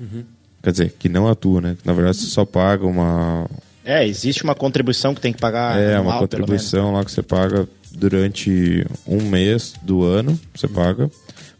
[0.00, 0.24] Uhum.
[0.62, 1.76] Quer dizer, que não atua, né?
[1.84, 3.46] Na verdade, você só paga uma.
[3.84, 5.78] É, existe uma contribuição que tem que pagar.
[5.78, 11.10] É, uma contribuição lá que você paga durante um mês do ano, você paga.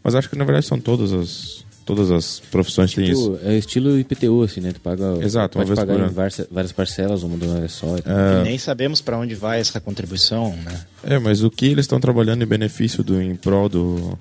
[0.03, 3.33] Mas acho que na verdade são todas as, todas as profissões têm isso.
[3.33, 4.71] Tipo, é estilo IPTU, assim, né?
[4.71, 7.95] Tu paga, Exato, uma pode pagar em várias, várias parcelas, uma de uma vez só.
[7.97, 10.81] E nem sabemos para onde vai essa contribuição, né?
[11.03, 14.17] É, mas o que eles estão trabalhando em benefício do em prol do,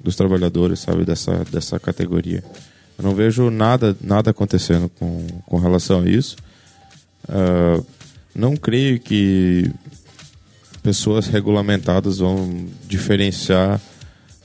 [0.00, 2.42] dos trabalhadores, sabe, dessa, dessa categoria.
[2.98, 6.36] Eu não vejo nada, nada acontecendo com, com relação a isso.
[7.28, 7.82] Ah,
[8.34, 9.70] não creio que
[10.82, 13.80] pessoas regulamentadas vão diferenciar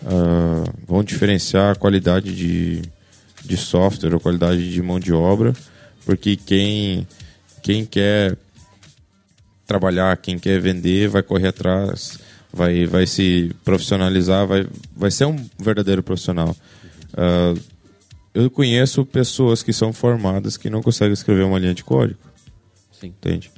[0.06, 2.82] ah, vão diferenciar a qualidade de,
[3.44, 5.54] de software ou qualidade de mão de obra,
[6.06, 7.08] porque quem,
[7.62, 8.38] quem quer
[9.66, 12.20] trabalhar, quem quer vender, vai correr atrás,
[12.52, 16.56] vai, vai se profissionalizar, vai, vai ser um verdadeiro profissional.
[17.14, 17.54] Ah,
[18.34, 22.20] eu conheço pessoas que são formadas que não conseguem escrever uma linha de código,
[23.00, 23.08] Sim.
[23.08, 23.52] entende?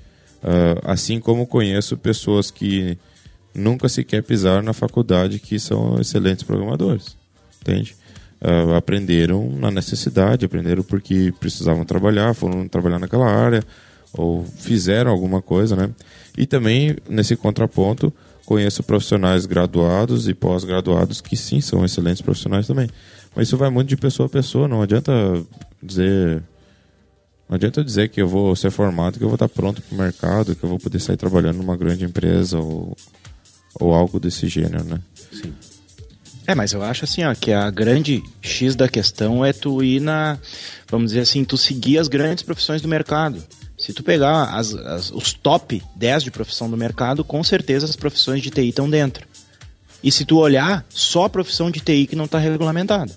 [0.43, 2.97] Ah, assim como conheço pessoas que
[3.53, 7.15] nunca sequer pisaram na faculdade que são excelentes programadores,
[7.61, 7.95] entende?
[8.41, 13.63] Ah, aprenderam na necessidade, aprenderam porque precisavam trabalhar, foram trabalhar naquela área
[14.11, 15.89] ou fizeram alguma coisa, né?
[16.37, 18.11] E também nesse contraponto
[18.45, 22.89] conheço profissionais graduados e pós-graduados que sim são excelentes profissionais também.
[23.33, 25.11] Mas isso vai muito de pessoa a pessoa, não adianta
[25.81, 26.43] dizer
[27.47, 29.97] não adianta dizer que eu vou ser formado, que eu vou estar pronto para o
[29.97, 32.95] mercado, que eu vou poder sair trabalhando numa grande empresa ou,
[33.79, 34.99] ou algo desse gênero, né?
[36.45, 40.01] É, mas eu acho assim, ó, que a grande X da questão é tu ir
[40.01, 40.37] na,
[40.89, 43.41] vamos dizer assim, tu seguir as grandes profissões do mercado.
[43.77, 47.95] Se tu pegar as- as- os top 10 de profissão do mercado, com certeza as
[47.95, 49.25] profissões de TI estão dentro.
[50.03, 53.11] E se tu olhar, só a profissão de TI que não está regulamentada.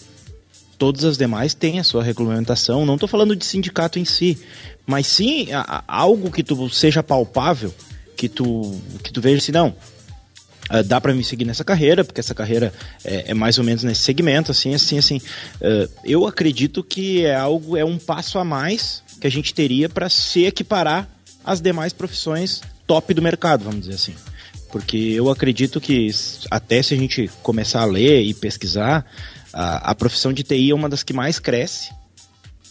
[0.79, 2.87] Todas as demais têm a sua regulamentação.
[2.87, 4.39] Não estou falando de sindicato em si,
[4.87, 7.75] mas sim a- a- algo que tu seja palpável,
[8.17, 9.75] que tu, que tu veja assim, não,
[10.69, 12.73] ah, dá para me seguir nessa carreira, porque essa carreira
[13.05, 15.21] é, é mais ou menos nesse segmento, assim, assim, assim.
[15.63, 19.89] Ah, eu acredito que é algo, é um passo a mais que a gente teria
[19.89, 21.09] para se equiparar
[21.45, 24.15] às demais profissões top do mercado, vamos dizer assim.
[24.71, 26.11] Porque eu acredito que
[26.51, 29.07] até se a gente começar a ler e pesquisar,
[29.53, 31.91] a, a profissão de TI é uma das que mais cresce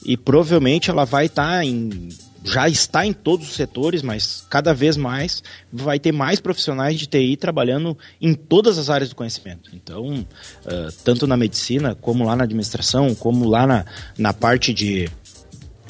[0.05, 2.09] e provavelmente ela vai estar em
[2.45, 5.41] já está em todos os setores, mas cada vez mais
[5.73, 9.71] vai ter mais profissionais de TI trabalhando em todas as áreas do conhecimento.
[9.73, 10.25] Então,
[10.65, 13.85] ah, tanto na medicina, como lá na administração, como lá na,
[14.17, 15.09] na parte de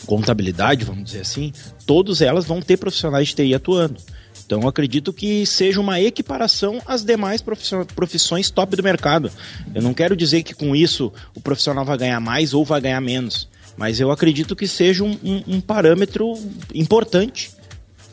[0.05, 1.51] contabilidade, vamos dizer assim,
[1.85, 3.97] todas elas vão ter profissionais de TI atuando.
[4.45, 9.31] Então, acredito que seja uma equiparação às demais profissões top do mercado.
[9.73, 13.01] Eu não quero dizer que com isso o profissional vai ganhar mais ou vai ganhar
[13.01, 16.33] menos, mas eu acredito que seja um, um- um parâmetro
[16.73, 17.51] importante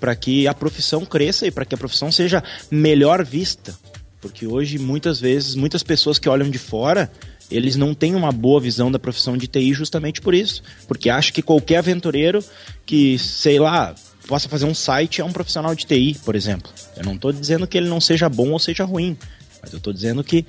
[0.00, 3.74] para que a profissão cresça e para que a profissão seja melhor vista.
[4.20, 7.10] Porque hoje, muitas vezes, muitas pessoas que olham de fora,
[7.50, 10.62] eles não têm uma boa visão da profissão de TI justamente por isso.
[10.88, 12.42] Porque acham que qualquer aventureiro
[12.86, 13.94] que, sei lá,
[14.26, 16.70] possa fazer um site é um profissional de TI, por exemplo.
[16.96, 19.16] Eu não estou dizendo que ele não seja bom ou seja ruim.
[19.60, 20.44] Mas eu estou dizendo que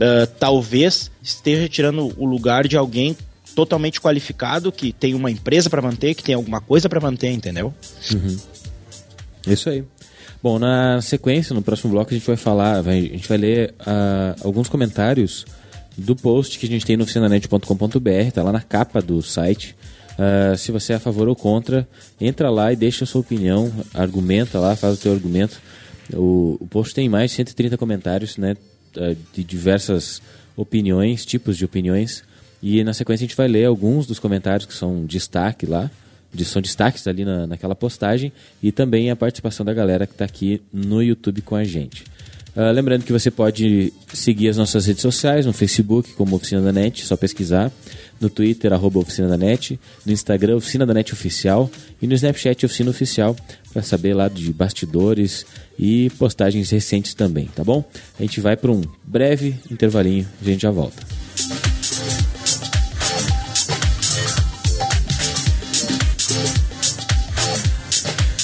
[0.00, 3.16] ah, talvez esteja tirando o lugar de alguém
[3.58, 7.74] totalmente qualificado, que tem uma empresa para manter, que tem alguma coisa para manter, entendeu?
[9.44, 9.82] Isso aí.
[10.40, 14.36] Bom, na sequência, no próximo bloco, a gente vai falar, a gente vai ler ah,
[14.44, 15.44] alguns comentários
[15.96, 19.74] do post que a gente tem no oficinanet.com.br, tá lá na capa do site.
[20.16, 21.88] Ah, se você é a favor ou contra,
[22.20, 25.60] entra lá e deixa a sua opinião, argumenta lá, faz o teu argumento.
[26.12, 28.56] O, o post tem mais de 130 comentários, né,
[28.96, 30.22] ah, de diversas
[30.56, 32.22] opiniões, tipos de opiniões.
[32.62, 35.90] E na sequência a gente vai ler alguns dos comentários que são destaque lá
[36.32, 40.24] de, são destaques ali na, naquela postagem e também a participação da galera que está
[40.24, 42.04] aqui no YouTube com a gente.
[42.56, 46.72] Ah, lembrando que você pode seguir as nossas redes sociais, no Facebook como Oficina da
[46.72, 47.70] Net, só pesquisar,
[48.20, 51.70] no Twitter, arroba Oficina da Net, no Instagram, Oficina da Net Oficial
[52.02, 53.36] e no Snapchat Oficina Oficial,
[53.72, 55.46] para saber lá de bastidores
[55.78, 57.84] e postagens recentes também, tá bom?
[58.18, 61.27] A gente vai para um breve intervalinho, a gente já volta.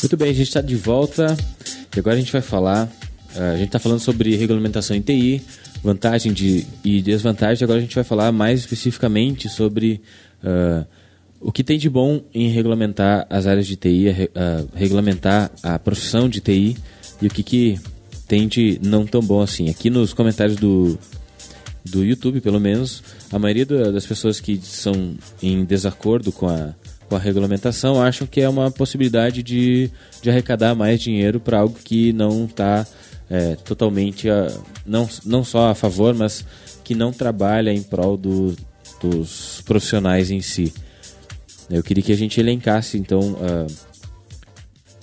[0.05, 1.35] Muito bem, a gente está de volta
[1.97, 2.93] e agora a gente vai falar.
[3.35, 5.40] eh, a gente está falando sobre regulamentação em TI,
[5.83, 7.64] vantagem de, e desvantagem.
[7.64, 10.03] Agora a gente vai falar mais especificamente sobre
[10.45, 10.85] ah,
[11.40, 14.09] o que tem de bom em regulamentar as áreas de TI,
[14.75, 16.77] regulamentar a profissão de TI
[17.23, 17.81] e o que, que
[18.29, 19.71] tem de não tão bom assim.
[19.71, 20.99] Aqui nos comentários do,
[21.83, 26.75] do YouTube, pelo menos, a maioria da- das pessoas que são em desacordo com a,
[27.09, 29.90] com a regulamentação acham que é uma possibilidade de,
[30.23, 32.87] de arrecadar mais dinheiro para algo que não está
[33.64, 34.47] totalmente, a,
[34.87, 36.45] não, não só a favor, mas
[36.85, 38.55] que não trabalha em prol do,
[39.01, 40.73] dos profissionais em si.
[41.71, 43.67] Eu queria que a gente elencasse, então, uh,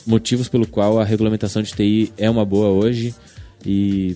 [0.05, 3.13] motivos pelo qual a regulamentação de TI é uma boa hoje
[3.65, 4.15] e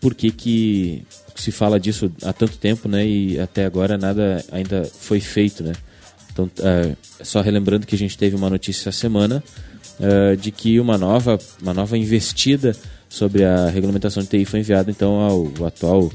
[0.00, 3.06] por que, que se fala disso há tanto tempo, né?
[3.06, 5.72] E até agora nada ainda foi feito, né?
[6.52, 9.42] Então, uh, só relembrando que a gente teve uma notícia essa semana
[9.98, 12.74] uh, de que uma nova, uma nova investida
[13.08, 16.10] sobre a regulamentação de TI foi enviada então ao atual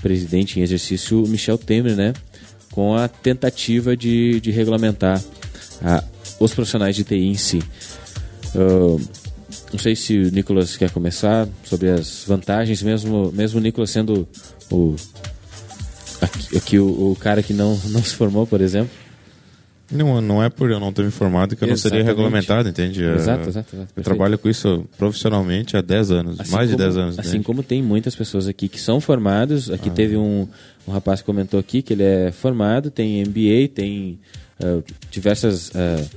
[0.00, 2.12] presidente em exercício Michel Temer, né?
[2.72, 5.22] Com a tentativa de, de regulamentar
[5.82, 6.02] a,
[6.40, 7.62] os profissionais de TI em si.
[8.54, 9.00] Uh,
[9.72, 14.28] não sei se o Nicolas quer começar sobre as vantagens, mesmo, mesmo o Nicolas sendo
[14.70, 14.94] o,
[16.20, 19.01] aqui, aqui o, o, cara que não, não se formou, por exemplo.
[19.92, 21.84] Não, não é por eu não ter me formado que eu Exatamente.
[21.84, 23.04] não seria regulamentado, entende?
[23.04, 23.76] Exato, exato.
[23.76, 27.18] exato eu trabalho com isso profissionalmente há 10 anos, assim mais como, de 10 anos.
[27.18, 27.44] Assim entende?
[27.44, 29.92] como tem muitas pessoas aqui que são formados, aqui ah.
[29.92, 30.48] teve um,
[30.86, 34.18] um rapaz que comentou aqui que ele é formado, tem MBA, tem
[34.60, 36.10] uh, diversas uh,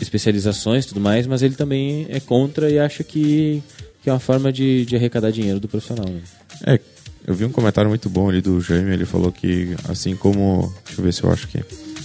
[0.00, 3.62] especializações e tudo mais, mas ele também é contra e acha que,
[4.02, 6.06] que é uma forma de, de arrecadar dinheiro do profissional.
[6.08, 6.20] Né?
[6.66, 6.80] É,
[7.26, 11.00] eu vi um comentário muito bom ali do Jaime, ele falou que assim como, deixa
[11.00, 11.62] eu ver se eu acho que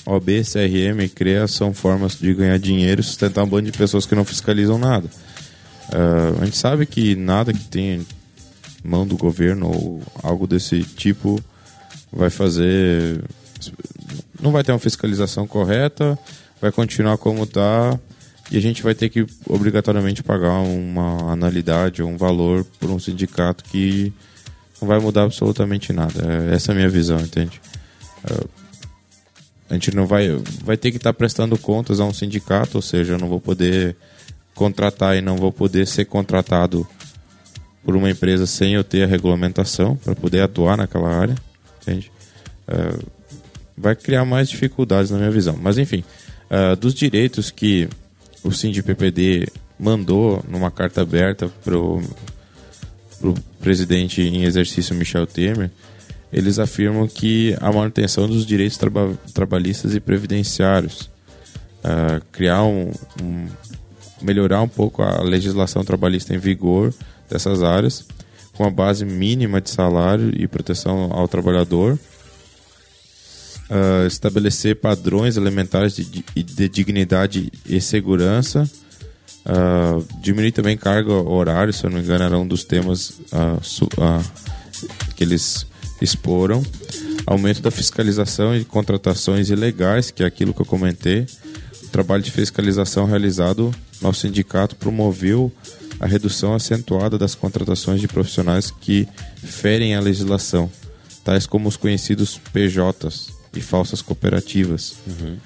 [0.08, 4.16] OB, CRM, CREA são formas de ganhar dinheiro e sustentar um bando de pessoas que
[4.16, 5.10] não fiscalizam nada.
[5.90, 8.00] Uh, a gente sabe que nada que tenha
[8.82, 11.44] mão do governo ou algo desse tipo
[12.12, 13.22] vai fazer.
[14.42, 16.18] Não vai ter uma fiscalização correta,
[16.62, 18.00] vai continuar como está
[18.50, 22.98] e a gente vai ter que obrigatoriamente pagar uma anualidade ou um valor por um
[22.98, 24.14] sindicato que
[24.82, 26.48] não vai mudar absolutamente nada.
[26.50, 27.60] É, essa é a minha visão, entende?
[28.24, 28.67] É,
[29.70, 30.30] a gente não vai
[30.64, 33.40] vai ter que estar tá prestando contas a um sindicato, ou seja, eu não vou
[33.40, 33.96] poder
[34.56, 36.88] contratar e não vou poder ser contratado
[37.84, 41.36] por uma empresa sem eu ter a regulamentação para poder atuar naquela área,
[41.82, 42.12] entende?
[42.68, 43.00] É,
[43.78, 45.58] vai criar mais dificuldades na minha visão.
[45.62, 46.04] Mas enfim,
[46.50, 47.88] uh, dos direitos que
[48.44, 48.50] o
[48.84, 49.48] PPD
[49.80, 52.02] mandou numa carta aberta para o
[53.60, 55.70] presidente em exercício Michel Temer,
[56.32, 61.10] eles afirmam que a manutenção dos direitos traba trabalhistas e previdenciários,
[61.80, 63.48] uh, criar um, um,
[64.22, 66.94] melhorar um pouco a legislação trabalhista em vigor
[67.30, 68.06] dessas áreas,
[68.54, 71.98] com a base mínima de salário e proteção ao trabalhador,
[73.70, 76.04] uh, estabelecer padrões elementares de,
[76.36, 78.70] de, dignidade e segurança,
[79.46, 83.62] uh, diminuir também carga horária, se eu não me engano, era um dos temas uh,
[83.62, 83.88] su,
[85.16, 85.66] que eles
[86.02, 86.64] exporam,
[87.26, 91.26] aumento da fiscalização e contratações ilegais, que é aquilo que eu comentei,
[91.84, 95.52] o trabalho de fiscalização realizado, nosso sindicato promoveu
[96.00, 99.08] a redução acentuada das contratações de profissionais que
[99.44, 100.70] ferem a legislação,
[101.24, 104.96] tais como os conhecidos PJs, e falsas cooperativas.
[105.06, 105.38] Uhum.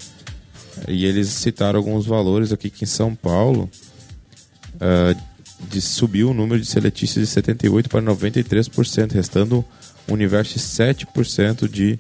[0.87, 3.69] E eles citaram alguns valores aqui que em São Paulo
[4.75, 5.19] uh,
[5.69, 9.63] de, subiu o número de seletistas de 78% para 93%, restando
[10.07, 11.97] universo de 7% de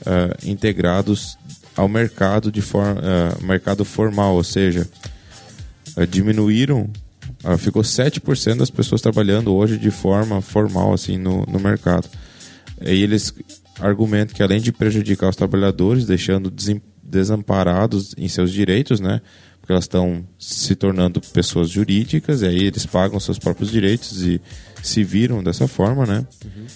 [0.00, 1.38] uh, integrados
[1.76, 4.88] ao mercado de for, uh, mercado formal, ou seja,
[6.08, 6.88] diminuíram,
[7.58, 12.08] ficou 7% das pessoas trabalhando hoje de forma formal assim no, no mercado.
[12.80, 13.34] E eles
[13.80, 16.52] argumento que além de prejudicar os trabalhadores, deixando
[17.02, 19.20] desamparados em seus direitos, né?
[19.60, 24.40] Porque elas estão se tornando pessoas jurídicas, e aí eles pagam seus próprios direitos e
[24.82, 26.26] se viram dessa forma, né?
[26.44, 26.66] Uhum.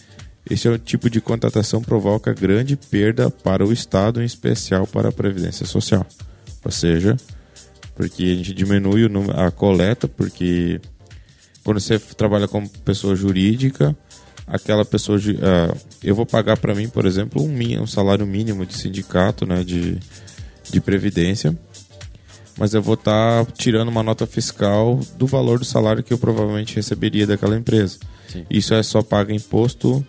[0.49, 5.09] Esse é o tipo de contratação provoca grande perda para o Estado, em especial para
[5.09, 6.07] a Previdência Social.
[6.65, 7.17] Ou seja,
[7.97, 10.81] porque a gente diminui a coleta, porque
[11.65, 13.97] quando você trabalha como pessoa jurídica,
[14.47, 18.75] aquela pessoa uh, eu vou pagar para mim por exemplo um, um, salário mínimo de
[18.75, 19.99] sindicato né de,
[20.71, 21.59] de previdência
[22.57, 26.19] mas eu vou estar tá tirando uma nota fiscal do valor do salário que eu
[26.19, 28.47] provavelmente receberia daquela empresa Sim.
[28.49, 30.07] isso é só paga imposto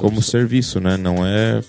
[0.00, 1.62] como serviço né não é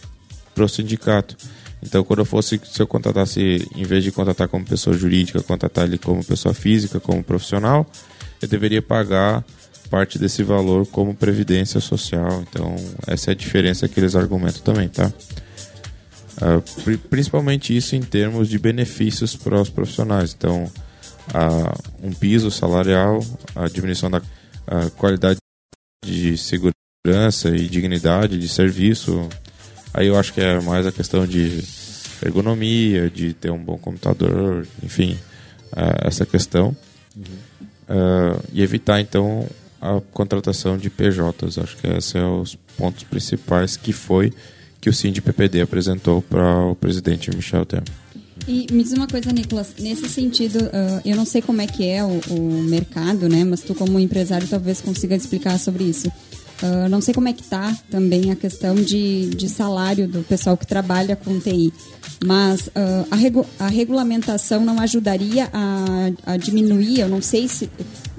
[0.55, 1.35] pro sindicato
[1.83, 5.85] então quando eu fosse se eu contratasse em vez de contratar como pessoa jurídica contratar
[5.85, 7.85] ele como pessoa física como profissional
[8.41, 9.43] eu deveria pagar
[9.91, 12.41] parte desse valor como previdência social.
[12.49, 15.11] Então, essa é a diferença que eles argumentam também, tá?
[16.37, 20.33] Uh, principalmente isso em termos de benefícios para os profissionais.
[20.33, 23.19] Então, uh, um piso salarial,
[23.53, 25.39] a diminuição da uh, qualidade
[26.03, 29.27] de segurança e dignidade de serviço.
[29.91, 31.63] Aí eu acho que é mais a questão de
[32.23, 35.17] ergonomia, de ter um bom computador, enfim,
[36.03, 36.75] essa questão.
[37.17, 38.39] Uhum.
[38.53, 39.45] e evitar então
[39.81, 41.57] a contratação de PJs.
[41.57, 44.31] Acho que esses são os pontos principais que foi
[44.79, 47.83] que o PPD apresentou para o presidente Michel Temer.
[48.47, 51.87] E me diz uma coisa, Nicolas, nesse sentido, uh, eu não sei como é que
[51.87, 53.43] é o, o, mercado, né?
[53.43, 56.11] Mas tu como empresário talvez consiga explicar sobre isso.
[56.61, 60.55] Uh, não sei como é que está também a questão de, de salário do pessoal
[60.55, 61.73] que trabalha com TI,
[62.23, 67.67] mas uh, a, regu a regulamentação não ajudaria a, a diminuir, eu não sei se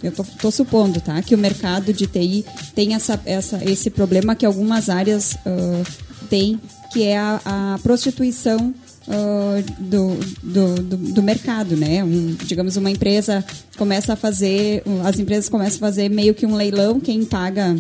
[0.03, 4.45] eu estou supondo, tá, que o mercado de TI tem essa, essa, esse problema que
[4.45, 6.61] algumas áreas uh, têm,
[6.93, 8.75] que é a, a prostituição
[9.07, 12.03] uh, do, do, do, do, mercado, né?
[12.03, 13.45] Um, digamos, uma empresa
[13.77, 17.77] começa a fazer, as empresas começam a fazer meio que um leilão, quem paga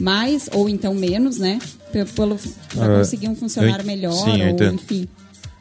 [0.00, 1.58] mais ou então menos, né?
[1.92, 5.08] Para uh, conseguir um funcionário melhor, sim, ou enfim.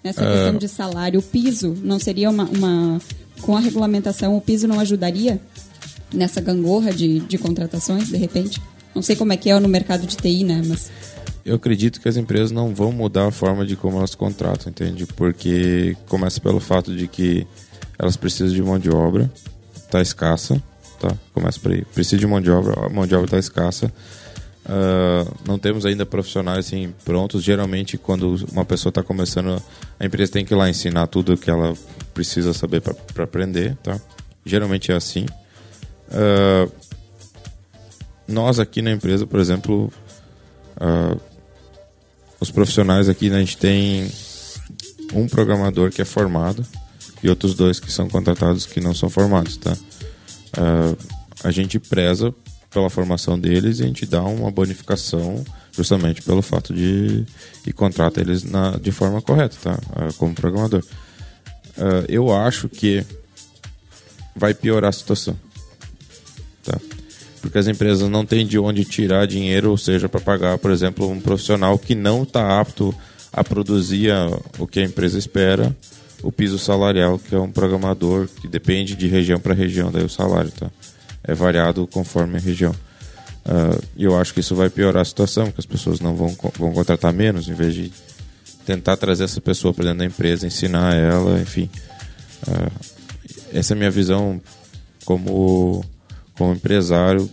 [0.04, 3.02] Nessa questão de salário, o piso não seria uma, uma.
[3.42, 5.42] Com a regulamentação, o piso não ajudaria?
[6.14, 8.62] nessa gangorra de, de contratações, de repente?
[8.94, 10.62] Não sei como é que é no mercado de TI, né?
[10.66, 10.92] Mas...
[11.46, 15.06] Eu acredito que as empresas não vão mudar a forma de como elas contratam, entende?
[15.06, 17.48] Porque começa pelo fato de que
[17.98, 19.32] elas precisam de mão de obra,
[19.90, 20.62] tá escassa,
[21.00, 21.16] tá?
[21.34, 21.84] Começa por aí.
[21.94, 23.92] Precisa de mão de obra, a mão de obra tá escassa.
[24.70, 27.44] Uh, não temos ainda profissionais assim prontos.
[27.44, 29.60] Geralmente, quando uma pessoa está começando,
[30.00, 31.74] a empresa tem que ir lá ensinar tudo que ela
[32.14, 34.00] precisa saber para aprender, tá?
[34.46, 35.26] Geralmente é assim.
[36.12, 36.72] Uh,
[38.28, 39.92] nós aqui na empresa, por exemplo,
[40.78, 41.20] uh,
[42.40, 44.08] os profissionais aqui, né, a gente tem
[45.16, 46.64] um programador que é formado
[47.24, 49.76] e outros dois que são contratados que não são formados, tá?
[51.44, 52.34] A gente preza
[52.72, 57.26] pela formação deles e a gente dá uma bonificação justamente pelo fato de
[57.66, 59.74] e contrata eles na, de forma correta, tá?
[59.74, 60.84] Uh, como programador.
[61.78, 63.06] Uh, eu acho que
[64.36, 65.36] vai piorar a situação
[66.70, 66.80] tá?
[67.42, 71.10] Porque as empresas não têm de onde tirar dinheiro, ou seja, para pagar, por exemplo,
[71.10, 72.94] um profissional que não está apto
[73.32, 74.12] a produzir
[74.58, 75.76] o que a empresa espera,
[76.22, 80.10] o piso salarial, que é um programador que depende de região para região, daí o
[80.10, 80.70] salário, tá?
[81.30, 82.72] É variado conforme a região.
[82.72, 86.36] Uh, e eu acho que isso vai piorar a situação, porque as pessoas não vão,
[86.58, 87.92] vão contratar menos, em vez de
[88.66, 91.70] tentar trazer essa pessoa para dentro da empresa, ensinar ela, enfim.
[92.48, 93.00] Uh,
[93.52, 94.42] essa é a minha visão
[95.06, 95.84] como
[96.36, 97.30] como empresário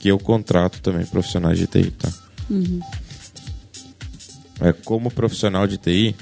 [0.00, 2.12] que eu contrato também profissionais de TI, tá?
[2.50, 2.80] Uhum.
[4.60, 6.16] É, como profissional de TI,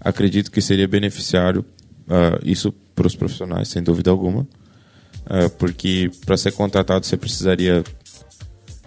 [0.00, 1.64] acredito que seria beneficiário
[2.08, 4.46] uh, isso para os profissionais, sem dúvida alguma, uh,
[5.58, 7.82] porque para ser contratado você precisaria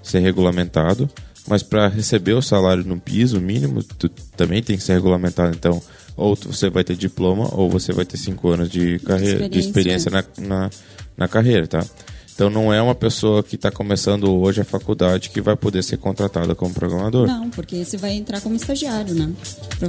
[0.04, 1.10] ser regulamentado,
[1.48, 5.56] mas para receber o salário no piso mínimo, tu também tem que ser regulamentado.
[5.56, 5.82] Então,
[6.16, 10.12] ou você vai ter diploma, ou você vai ter cinco anos de, carreira, de experiência,
[10.12, 10.70] de experiência na, na,
[11.16, 11.86] na carreira, tá?
[12.38, 15.98] Então não é uma pessoa que está começando hoje a faculdade que vai poder ser
[15.98, 17.26] contratada como programador.
[17.26, 19.32] Não, porque você vai entrar como estagiário, né?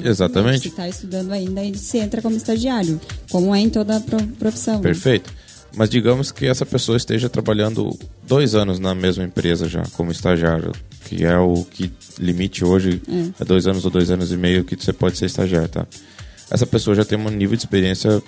[0.03, 0.61] Exatamente.
[0.61, 2.99] Se está estudando ainda, você entra como estagiário,
[3.30, 4.03] como é em toda
[4.38, 4.76] profissão.
[4.76, 4.80] Né?
[4.80, 5.30] Perfeito.
[5.30, 5.47] Né?
[5.76, 7.96] Mas digamos que essa pessoa esteja trabalhando
[8.26, 10.72] dois anos na mesma empresa já, como estagiário,
[11.04, 14.64] que é o que limite hoje é, é dois anos ou dois anos e meio
[14.64, 15.86] que você pode ser estagiário, tá?
[16.50, 18.22] Essa pessoa já tem um nível de experiência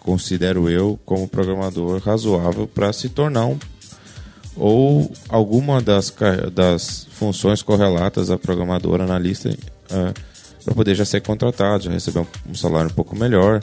[0.00, 3.58] considero eu, como programador razoável para se tornar um
[4.56, 6.14] ou alguma das,
[6.54, 10.14] das funções correlatas a programador, analista, uh,
[10.64, 13.62] para poder já ser contratado, já receber um, um salário um pouco melhor.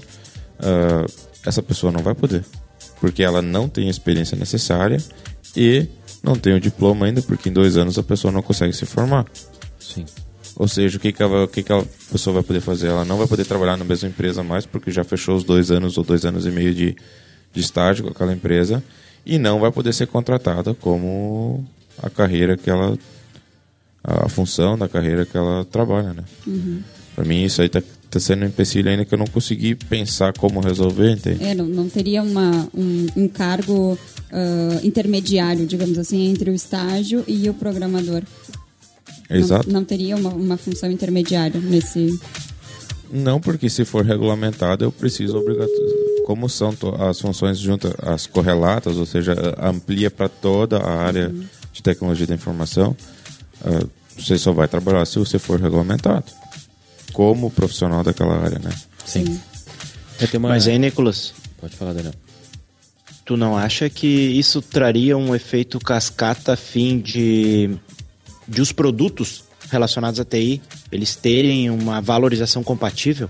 [0.59, 1.11] Uh,
[1.45, 2.45] essa pessoa não vai poder,
[3.03, 4.95] porque ela não tem a experiência necessária
[5.57, 5.85] e
[6.23, 9.25] não tem o diploma ainda, porque em dois anos a pessoa não consegue se formar.
[9.77, 10.05] Sim.
[10.55, 12.87] Ou seja, o que, que, ela, o que, que a pessoa vai poder fazer?
[12.87, 15.97] Ela não vai poder trabalhar na mesma empresa mais, porque já fechou os dois anos
[15.97, 16.95] ou dois anos e meio de,
[17.53, 18.81] de estágio com aquela empresa,
[19.25, 21.67] e não vai poder ser contratada como
[22.01, 22.97] a carreira que ela.
[24.01, 26.23] a função da carreira que ela trabalha, né?
[26.47, 26.81] Uhum.
[27.13, 27.81] Para mim, isso aí está
[28.13, 31.43] tá sendo um empecilho ainda que eu não consegui pensar como resolver, entende?
[31.43, 37.23] É, não, não teria uma, um, um cargo uh, intermediário, digamos assim, entre o estágio
[37.27, 38.23] e o programador.
[39.29, 39.67] Exato.
[39.67, 42.19] Não, não teria uma, uma função intermediária nesse.
[43.11, 46.03] Não, porque se for regulamentado, eu preciso obrigatoriamente.
[46.25, 46.73] Como são
[47.09, 51.43] as funções juntas, as correlatas, ou seja, amplia para toda a área uhum.
[51.73, 52.95] de tecnologia da informação,
[53.61, 56.42] uh, você só vai trabalhar se você for regulamentado.
[57.13, 58.71] Como profissional daquela área, né?
[59.05, 59.39] Sim.
[60.17, 60.37] Sim.
[60.37, 60.49] Uma...
[60.49, 61.33] Mas aí, Nicolas.
[61.61, 62.13] Pode falar, Daniel.
[63.25, 67.77] Tu não acha que isso traria um efeito cascata a fim de
[68.47, 70.61] de os produtos relacionados à TI
[70.91, 73.29] eles terem uma valorização compatível?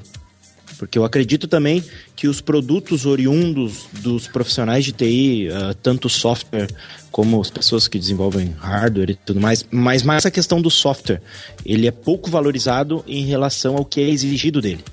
[0.84, 1.82] Porque eu acredito também
[2.14, 6.68] que os produtos oriundos dos profissionais de TI, uh, tanto software
[7.10, 11.22] como as pessoas que desenvolvem hardware e tudo mais, mas mais a questão do software,
[11.66, 14.84] ele é pouco valorizado em relação ao que é exigido dele.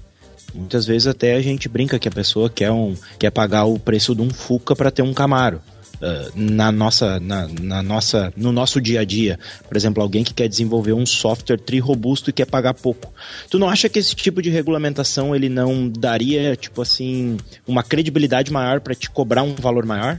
[0.54, 4.14] Muitas vezes até a gente brinca que a pessoa quer, um, quer pagar o preço
[4.14, 5.60] de um Fuca para ter um Camaro.
[6.00, 9.38] Uh, na nossa, na, na, nossa, no nosso dia a dia.
[9.68, 13.12] Por exemplo, alguém que quer desenvolver um software tri robusto e quer pagar pouco.
[13.50, 17.36] Tu não acha que esse tipo de regulamentação ele não daria, tipo assim,
[17.66, 20.18] uma credibilidade maior para te cobrar um valor maior?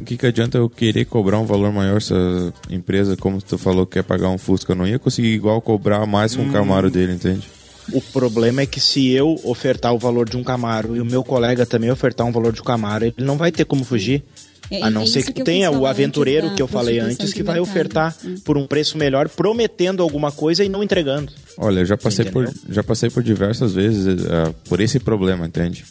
[0.00, 3.58] O que, que adianta eu querer cobrar um valor maior se a empresa, como tu
[3.58, 4.72] falou, quer pagar um Fusca?
[4.72, 6.48] Eu não ia conseguir igual cobrar mais com hum.
[6.48, 7.46] o Camaro dele, entende?
[7.92, 11.22] O problema é que se eu ofertar o valor de um Camaro e o meu
[11.22, 14.22] colega também ofertar um valor de um Camaro, ele não vai ter como fugir.
[14.70, 17.42] É, a não é ser que, que tenha o aventureiro que eu falei antes, que
[17.42, 18.36] vai ofertar hum.
[18.44, 21.32] por um preço melhor, prometendo alguma coisa e não entregando.
[21.58, 25.84] Olha, já passei, por, já passei por diversas vezes uh, por esse problema, entende?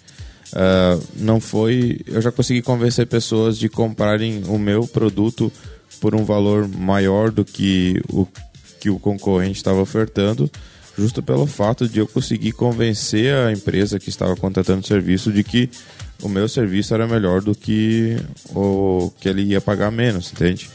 [0.53, 1.99] Uh, não foi.
[2.07, 5.51] Eu já consegui convencer pessoas de comprarem o meu produto
[5.99, 8.25] por um valor maior do que o
[8.79, 10.49] que o concorrente estava ofertando,
[10.99, 15.45] justo pelo fato de eu conseguir convencer a empresa que estava contratando o serviço de
[15.45, 15.69] que
[16.21, 18.17] o meu serviço era melhor do que
[18.53, 20.69] o que ele ia pagar menos, entende?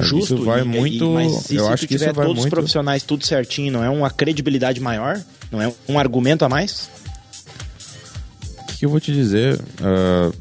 [0.00, 1.04] Justo, isso vai e, muito.
[1.04, 2.44] E, mas eu acho que isso vai todos muito.
[2.44, 5.20] os profissionais tudo certinho, não é uma credibilidade maior?
[5.50, 6.88] Não é um argumento a mais?
[8.62, 9.58] O que eu vou te dizer?
[9.80, 10.32] Uh,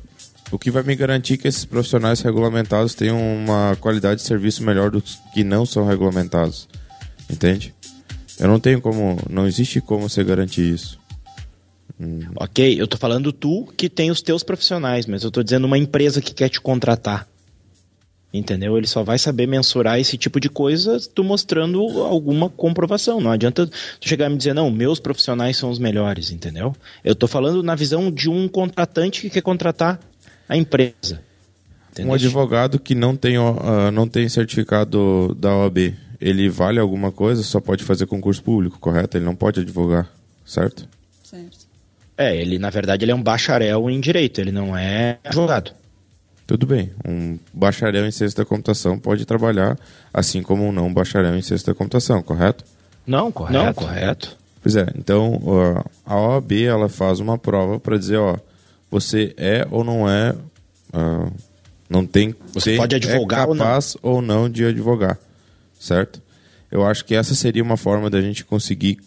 [0.51, 4.91] o que vai me garantir que esses profissionais regulamentados tenham uma qualidade de serviço melhor
[4.91, 5.01] do
[5.33, 6.67] que não são regulamentados,
[7.27, 7.73] entende?
[8.39, 10.99] Eu não tenho como, não existe como você garantir isso.
[11.99, 12.21] Hum.
[12.35, 15.77] Ok, eu tô falando tu que tem os teus profissionais, mas eu tô dizendo uma
[15.77, 17.27] empresa que quer te contratar.
[18.31, 18.77] Entendeu?
[18.77, 23.19] Ele só vai saber mensurar esse tipo de coisa tu mostrando alguma comprovação.
[23.19, 26.75] Não adianta tu chegar e me dizer, não, meus profissionais são os melhores, entendeu?
[27.03, 29.99] Eu tô falando na visão de um contratante que quer contratar
[30.47, 31.21] a empresa.
[31.91, 32.11] Entendeu?
[32.11, 37.43] Um advogado que não tem, uh, não tem certificado da OAB, ele vale alguma coisa,
[37.43, 39.17] só pode fazer concurso público, correto?
[39.17, 40.09] Ele não pode advogar,
[40.45, 40.87] certo?
[41.23, 41.67] Certo.
[42.17, 45.71] É, ele na verdade ele é um bacharel em direito, ele não é advogado.
[46.45, 49.77] Tudo bem, um bacharel em ciência da computação pode trabalhar
[50.13, 52.65] assim como um não bacharel em ciência da computação, correto?
[53.05, 53.65] Não, correto.
[53.65, 54.37] Não, correto.
[54.61, 55.39] Pois é, então
[56.05, 58.35] a OAB ela faz uma prova para dizer, ó,
[58.91, 60.31] você é ou não é,
[60.93, 61.31] uh,
[61.89, 64.37] não tem, você tem, pode advogar é capaz ou não.
[64.37, 65.17] ou não de advogar,
[65.79, 66.21] certo?
[66.71, 68.99] Eu acho que essa seria uma forma da gente conseguir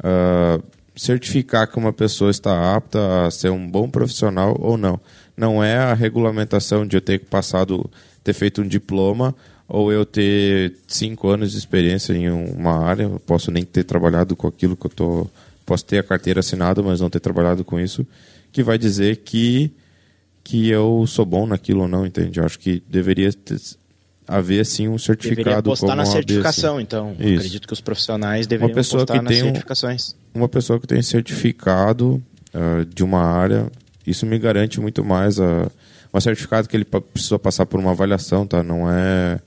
[0.00, 0.62] uh,
[0.96, 4.98] certificar que uma pessoa está apta a ser um bom profissional ou não.
[5.36, 7.90] Não é a regulamentação de eu ter passado,
[8.22, 9.34] ter feito um diploma
[9.68, 13.04] ou eu ter cinco anos de experiência em uma área.
[13.04, 15.26] Eu posso nem ter trabalhado com aquilo que eu tô,
[15.66, 18.06] posso ter a carteira assinada, mas não ter trabalhado com isso,
[18.52, 19.72] que vai dizer que
[20.44, 22.38] que eu sou bom naquilo ou não, entende?
[22.38, 23.58] Eu acho que deveria ter,
[24.26, 26.82] haver sim um certificado Deveria postar na certificação, assim.
[26.82, 27.16] então.
[27.18, 27.36] Isso.
[27.36, 30.16] Acredito que os profissionais deveriam uma pessoa postar que nas tem certificações.
[30.34, 32.22] Um, uma pessoa que tem certificado
[32.54, 33.70] uh, de uma área,
[34.06, 35.70] isso me garante muito mais a
[36.12, 38.62] um certificado que ele precisa passar por uma avaliação, tá?
[38.62, 39.40] Não é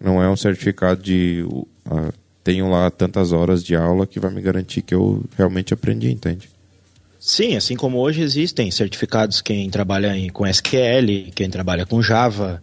[0.00, 4.40] não é um certificado de uh, tenho lá tantas horas de aula que vai me
[4.40, 6.48] garantir que eu realmente aprendi, entende?
[7.18, 12.62] Sim, assim como hoje existem certificados quem trabalha em, com SQL, quem trabalha com Java,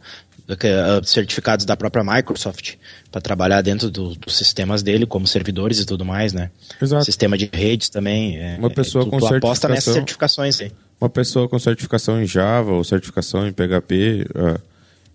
[1.03, 2.75] certificados da própria Microsoft
[3.11, 6.51] para trabalhar dentro do, dos sistemas dele como servidores e tudo mais, né?
[6.81, 7.03] Exato.
[7.03, 8.37] Sistema de redes também.
[8.37, 10.71] É, uma pessoa é, com tu aposta nessas certificações aí.
[11.01, 14.59] Uma pessoa com certificação em Java ou certificação em PHP, eh,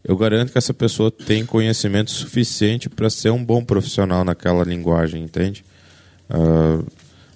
[0.05, 5.22] eu garanto que essa pessoa tem conhecimento suficiente para ser um bom profissional naquela linguagem,
[5.22, 5.64] entende?
[6.30, 6.85] Uh,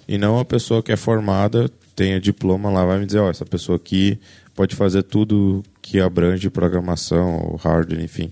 [0.07, 3.29] e não uma pessoa que é formada, tenha diploma lá, vai me dizer, ó, oh,
[3.29, 4.19] essa pessoa aqui
[4.55, 8.29] pode fazer tudo que abrange programação, hardware, enfim.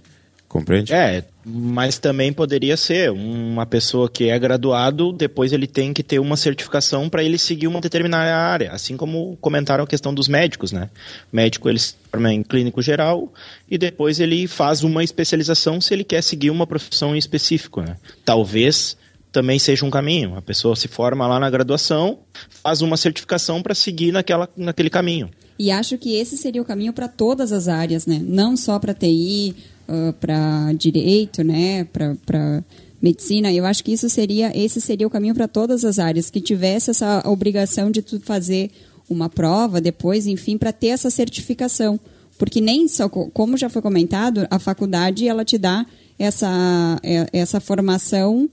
[0.49, 0.93] Compreende?
[0.93, 6.19] É, mas também poderia ser uma pessoa que é graduado, depois ele tem que ter
[6.19, 10.71] uma certificação para ele seguir uma determinada área, assim como comentaram a questão dos médicos,
[10.71, 10.89] né?
[11.31, 13.33] Médico ele se forma em clínico geral
[13.69, 17.97] e depois ele faz uma especialização se ele quer seguir uma profissão em específico, né?
[18.23, 18.97] Talvez
[19.35, 20.37] também seja um caminho.
[20.37, 22.19] A pessoa se forma lá na graduação,
[22.63, 25.29] faz uma certificação para seguir naquela, naquele caminho.
[25.59, 28.21] E acho que esse seria o caminho para todas as áreas, né?
[28.25, 29.53] Não só para TI,
[29.89, 31.83] uh, para direito, né?
[31.83, 32.63] Para
[33.01, 33.51] medicina.
[33.51, 36.91] Eu acho que isso seria, esse seria o caminho para todas as áreas, que tivesse
[36.91, 38.71] essa obrigação de tu fazer
[39.09, 41.99] uma prova depois, enfim, para ter essa certificação.
[42.37, 45.85] Porque nem só, como já foi comentado, a faculdade ela te dá
[46.17, 48.49] essa, é, essa formação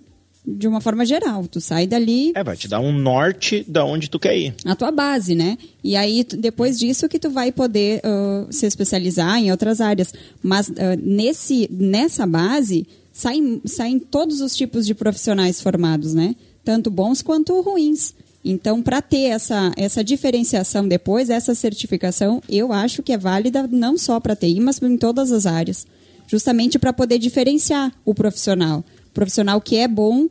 [0.46, 1.46] de uma forma geral.
[1.46, 2.32] Tu sai dali.
[2.34, 4.54] É, vai te dar um norte da onde tu quer ir.
[4.64, 5.56] A tua base, né?
[5.82, 10.12] E aí, depois disso, que tu vai poder uh, se especializar em outras áreas.
[10.42, 16.34] Mas uh, nesse, nessa base, saem, saem todos os tipos de profissionais formados, né?
[16.64, 18.14] Tanto bons quanto ruins.
[18.44, 23.96] Então, para ter essa, essa diferenciação depois, essa certificação, eu acho que é válida não
[23.96, 25.86] só para TI, mas em todas as áreas.
[26.26, 30.28] Justamente para poder diferenciar o profissional profissional que é bom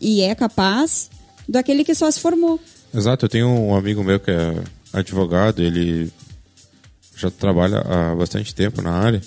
[0.00, 1.10] e é capaz
[1.48, 2.60] daquele que só se formou.
[2.94, 4.62] Exato, eu tenho um amigo meu que é
[4.92, 6.10] advogado, ele
[7.16, 9.20] já trabalha há bastante tempo na área.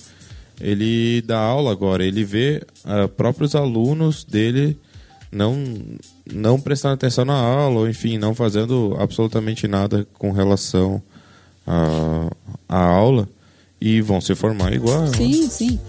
[0.60, 4.78] Ele dá aula agora, ele vê uh, próprios alunos dele
[5.32, 5.56] não
[6.32, 11.02] não prestando atenção na aula, ou enfim, não fazendo absolutamente nada com relação
[11.66, 12.30] à,
[12.68, 13.28] à aula
[13.82, 15.08] e vão se formar igual.
[15.14, 15.80] Sim, sim.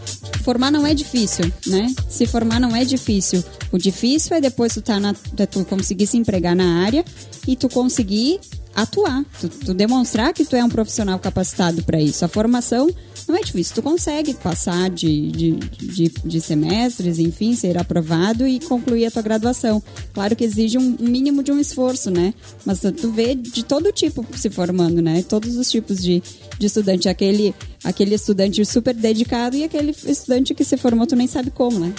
[0.42, 1.92] Formar não é difícil, né?
[2.08, 3.42] Se formar não é difícil.
[3.72, 7.04] O difícil é depois tu, tá na, tu conseguir se empregar na área
[7.46, 8.40] e tu conseguir
[8.74, 12.24] atuar, tu, tu demonstrar que tu é um profissional capacitado para isso.
[12.24, 12.88] A formação
[13.28, 18.58] não é difícil, tu consegue passar de, de, de, de, semestres, enfim, ser aprovado e
[18.60, 19.82] concluir a tua graduação.
[20.12, 22.34] Claro que exige um, um mínimo de um esforço, né?
[22.64, 25.22] Mas tu vê de todo tipo se formando, né?
[25.22, 26.22] Todos os tipos de,
[26.60, 27.08] de estudante.
[27.08, 31.80] Aquele, aquele estudante super dedicado e aquele estudante que se formou, tu nem sabe como,
[31.80, 31.92] né?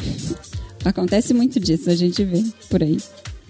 [0.86, 2.98] Acontece muito disso, a gente vê por aí.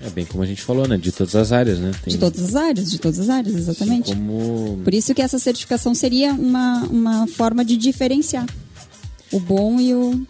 [0.04, 0.98] É bem como a gente falou, né?
[0.98, 1.92] De todas as áreas, né?
[2.04, 2.14] Tem...
[2.14, 4.12] De todas as áreas, de todas as áreas, exatamente.
[4.12, 4.80] Assim como...
[4.84, 8.48] Por isso que essa certificação seria uma, uma forma de diferenciar
[9.32, 10.26] o bom e o.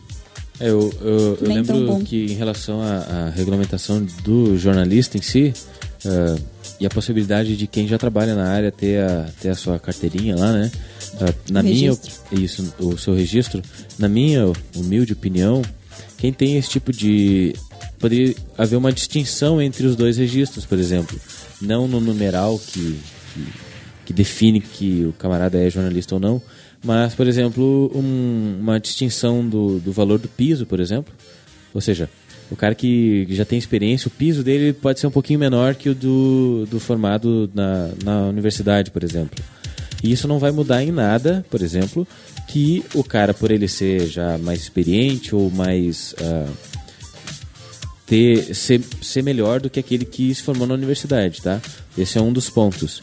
[0.60, 5.54] É, eu, eu, eu lembro que em relação à, à, regulamentação do jornalista em si,
[6.06, 6.40] uh,
[6.82, 10.36] e a possibilidade de quem já trabalha na área ter a, ter a sua carteirinha
[10.36, 10.72] lá, né?
[11.14, 11.96] Uh, na minha
[12.32, 13.62] isso, o seu registro,
[14.00, 15.62] na minha humilde opinião,
[16.18, 17.54] quem tem esse tipo de
[18.00, 21.20] poderia haver uma distinção entre os dois registros, por exemplo.
[21.62, 23.00] Não no numeral que,
[23.32, 23.46] que,
[24.08, 26.42] que define que o camarada é jornalista ou não,
[26.84, 31.14] mas, por exemplo, um, uma distinção do, do valor do piso, por exemplo.
[31.76, 32.10] Ou seja,
[32.52, 35.90] o cara que já tem experiência, o piso dele pode ser um pouquinho menor que
[35.90, 39.42] o do, do formado na, na universidade, por exemplo.
[40.04, 42.06] E isso não vai mudar em nada, por exemplo,
[42.48, 46.14] que o cara, por ele ser já mais experiente ou mais.
[46.20, 46.52] Uh,
[48.06, 51.62] ter, ser, ser melhor do que aquele que se formou na universidade, tá?
[51.98, 53.02] Esse é um dos pontos.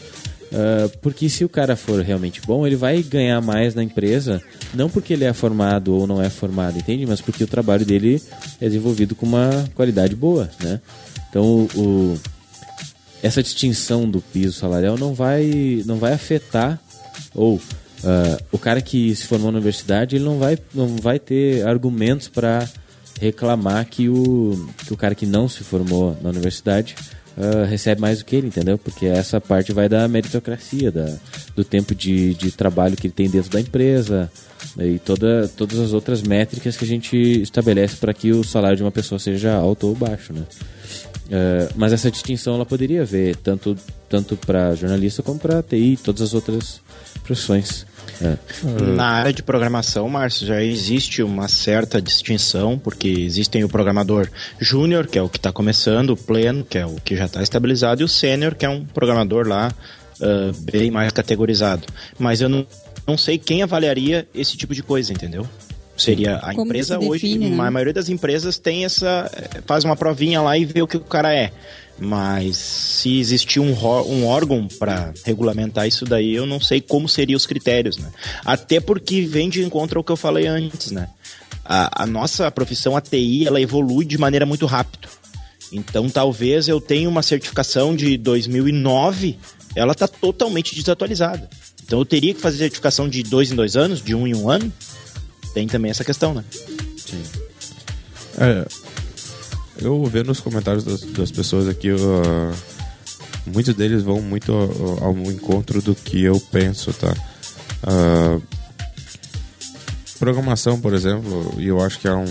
[0.50, 4.42] Uh, porque se o cara for realmente bom, ele vai ganhar mais na empresa,
[4.72, 7.04] não porque ele é formado ou não é formado, entende?
[7.06, 8.22] Mas porque o trabalho dele
[8.60, 10.80] é desenvolvido com uma qualidade boa, né?
[11.28, 12.20] Então, o, o,
[13.22, 16.80] essa distinção do piso salarial não vai, não vai afetar
[17.34, 21.66] ou uh, o cara que se formou na universidade ele não vai, não vai ter
[21.66, 22.66] argumentos para
[23.20, 26.94] reclamar que o, que o cara que não se formou na universidade
[27.38, 28.76] uh, recebe mais do que ele, entendeu?
[28.76, 31.16] Porque essa parte vai da meritocracia, da,
[31.54, 34.30] do tempo de, de trabalho que ele tem dentro da empresa
[34.78, 38.82] e toda, todas as outras métricas que a gente estabelece para que o salário de
[38.82, 40.42] uma pessoa seja alto ou baixo, né?
[41.28, 43.76] Uh, mas essa distinção ela poderia haver tanto,
[44.08, 46.80] tanto para jornalista como para TI e todas as outras
[47.22, 47.86] profissões.
[48.20, 48.36] É.
[48.96, 55.06] Na área de programação, Márcio, já existe uma certa distinção, porque existem o programador júnior,
[55.06, 58.00] que é o que está começando, o pleno, que é o que já está estabilizado,
[58.00, 59.72] e o sênior, que é um programador lá
[60.20, 61.86] uh, bem mais categorizado.
[62.18, 62.66] Mas eu não,
[63.06, 65.46] não sei quem avaliaria esse tipo de coisa, entendeu?
[65.98, 67.66] Seria a Como empresa define, hoje, né?
[67.66, 69.28] a maioria das empresas tem essa.
[69.34, 71.50] Eh, faz uma provinha lá e vê o que o cara é.
[71.98, 73.74] Mas se existir um,
[74.06, 78.08] um órgão para regulamentar isso daí, eu não sei como seriam os critérios, né?
[78.44, 81.08] Até porque vem de encontro ao que eu falei antes, né?
[81.64, 85.08] A, a nossa profissão, a TI, ela evolui de maneira muito rápida.
[85.72, 89.36] Então, talvez eu tenha uma certificação de 2009,
[89.74, 91.50] ela está totalmente desatualizada.
[91.84, 94.48] Então, eu teria que fazer certificação de dois em dois anos, de um em um
[94.48, 94.72] ano.
[95.54, 96.44] Tem também essa questão, né?
[96.96, 97.22] Sim.
[98.38, 98.66] É,
[99.80, 102.54] eu vendo os comentários das, das pessoas aqui, uh,
[103.46, 107.14] muitos deles vão muito ao, ao, encontro do que eu penso, tá?
[107.82, 108.42] Uh,
[110.18, 112.26] programação, por exemplo, e eu acho que é um.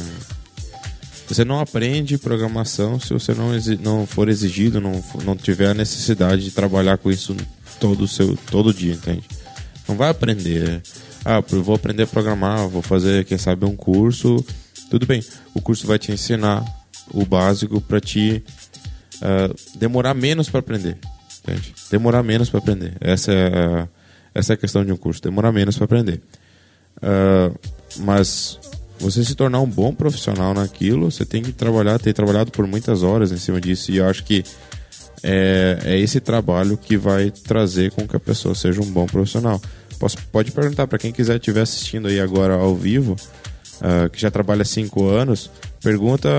[1.27, 3.51] Você não aprende programação se você não,
[3.81, 7.35] não for exigido, não, não tiver a necessidade de trabalhar com isso
[7.79, 9.23] todo, seu, todo dia, entende?
[9.87, 10.81] Não vai aprender.
[11.25, 14.43] Ah, eu vou aprender a programar, vou fazer, quem sabe, um curso.
[14.89, 16.63] Tudo bem, o curso vai te ensinar
[17.11, 18.43] o básico para te
[19.17, 20.97] uh, demorar menos para aprender.
[21.43, 21.73] Entende?
[21.89, 22.93] Demorar menos para aprender.
[22.99, 23.87] Essa é,
[24.33, 25.21] essa é a questão de um curso.
[25.21, 26.21] Demorar menos para aprender.
[26.97, 27.57] Uh,
[27.99, 28.59] mas
[28.99, 33.03] você se tornar um bom profissional naquilo, você tem que trabalhar, ter trabalhado por muitas
[33.03, 33.91] horas em cima disso.
[33.91, 34.43] E eu acho que
[35.23, 39.61] é, é esse trabalho que vai trazer com que a pessoa seja um bom profissional.
[39.99, 43.15] Posso, pode perguntar para quem quiser estiver assistindo aí agora ao vivo,
[43.81, 45.49] uh, que já trabalha cinco anos,
[45.81, 46.29] pergunta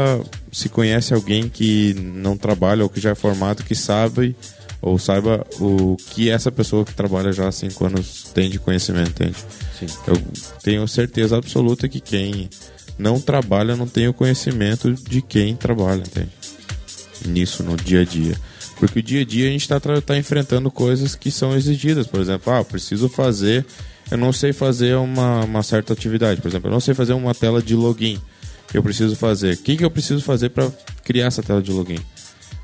[0.53, 4.37] se conhece alguém que não trabalha ou que já é formado, que sabe
[4.81, 9.11] ou saiba o que essa pessoa que trabalha já há cinco anos tem de conhecimento,
[9.11, 9.37] entende?
[9.79, 9.87] Sim.
[10.07, 10.17] Eu
[10.63, 12.49] tenho certeza absoluta que quem
[12.97, 16.31] não trabalha não tem o conhecimento de quem trabalha, entende?
[17.27, 18.37] Nisso, no dia a dia.
[18.79, 22.07] Porque o dia a dia a gente está tá enfrentando coisas que são exigidas.
[22.07, 23.67] Por exemplo, ah, preciso fazer.
[24.11, 26.41] Eu não sei fazer uma, uma certa atividade.
[26.41, 28.21] Por exemplo, eu não sei fazer uma tela de login.
[28.73, 29.55] Eu preciso fazer.
[29.55, 30.71] O que, que eu preciso fazer para
[31.03, 31.99] criar essa tela de login?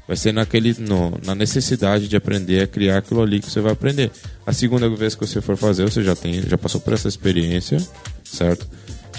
[0.06, 3.72] Vai ser naquele, no, na necessidade de aprender a criar aquilo ali que você vai
[3.72, 4.10] aprender.
[4.46, 7.78] A segunda vez que você for fazer, você já tem, já passou por essa experiência,
[8.22, 8.68] certo?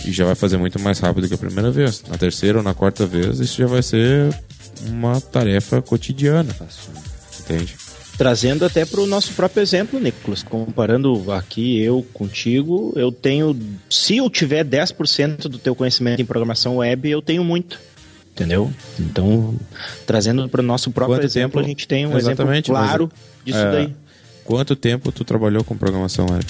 [0.06, 2.04] E já vai fazer muito mais rápido que a primeira vez.
[2.08, 4.30] Na terceira ou na quarta vez, isso já vai ser
[4.88, 6.56] uma tarefa cotidiana.
[7.40, 7.76] Entende?
[8.18, 13.58] Trazendo até para o nosso próprio exemplo, Nicolas, comparando aqui eu contigo, eu tenho,
[13.90, 17.78] se eu tiver 10% do teu conhecimento em programação web, eu tenho muito.
[18.32, 18.72] Entendeu?
[19.00, 19.56] Então,
[20.06, 21.66] trazendo para o nosso próprio Quanto exemplo, tempo?
[21.66, 23.12] a gente tem um exemplo claro
[23.46, 23.96] disso é, daí.
[24.44, 26.46] Quanto tempo tu trabalhou com programação web?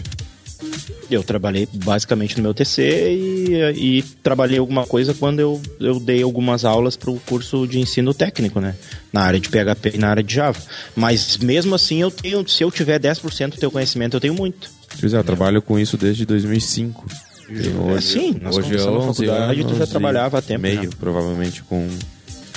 [1.10, 6.24] Eu trabalhei basicamente no meu TC e, e trabalhei alguma coisa quando eu, eu dei
[6.24, 8.76] algumas aulas para o curso de ensino técnico, né?
[9.14, 10.60] Na área de PHP e na área de Java.
[10.96, 14.70] Mas mesmo assim, eu tenho, se eu tiver 10% do teu conhecimento, eu tenho muito.
[15.00, 17.06] Pois é, eu trabalho com isso desde 2005.
[17.48, 20.62] Hoje, Sim, nós hoje é 11 faculdade, anos tu já trabalhava há tempo.
[20.62, 20.90] Meio, já.
[20.98, 21.88] provavelmente, com,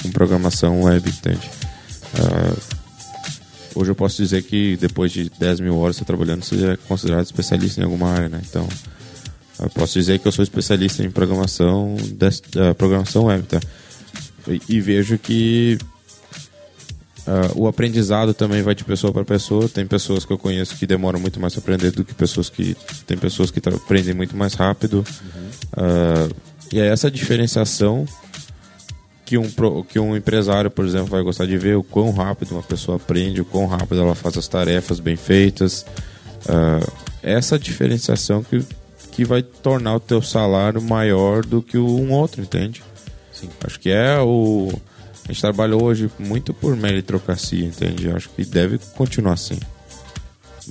[0.03, 1.51] com programação web, entende?
[2.15, 2.78] Uh,
[3.79, 7.81] Hoje eu posso dizer que depois de 10 mil horas trabalhando, você é considerado especialista
[7.81, 8.43] em alguma área, né?
[8.45, 8.69] Então,
[9.61, 13.61] eu posso dizer que eu sou especialista em programação, uh, programação web, tá?
[14.49, 15.79] E, e vejo que
[17.21, 19.69] uh, o aprendizado também vai de pessoa para pessoa.
[19.69, 22.77] Tem pessoas que eu conheço que demoram muito mais para aprender do que pessoas que
[23.07, 25.07] tem pessoas que aprendem muito mais rápido.
[25.07, 26.31] Uhum.
[26.31, 26.35] Uh,
[26.73, 28.09] e é essa diferenciação
[29.29, 32.63] que um, que um empresário, por exemplo, vai gostar de ver o quão rápido uma
[32.63, 35.85] pessoa aprende, o quão rápido ela faz as tarefas bem feitas.
[36.47, 36.91] Uh,
[37.23, 38.65] essa diferenciação que,
[39.13, 42.83] que vai tornar o teu salário maior do que um outro, entende?
[43.31, 43.51] Sim.
[43.63, 44.73] Acho que é o...
[45.27, 48.11] A gente trabalha hoje muito por meritocracia, entende?
[48.11, 49.61] Acho que deve continuar assim.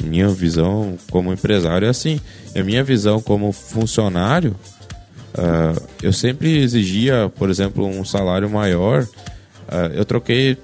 [0.03, 2.19] Minha visão como empresário é assim.
[2.55, 4.55] E a minha visão como funcionário
[5.37, 9.03] Uh, eu sempre exigia, por exemplo, um salário maior.
[9.03, 10.57] Uh, eu troquei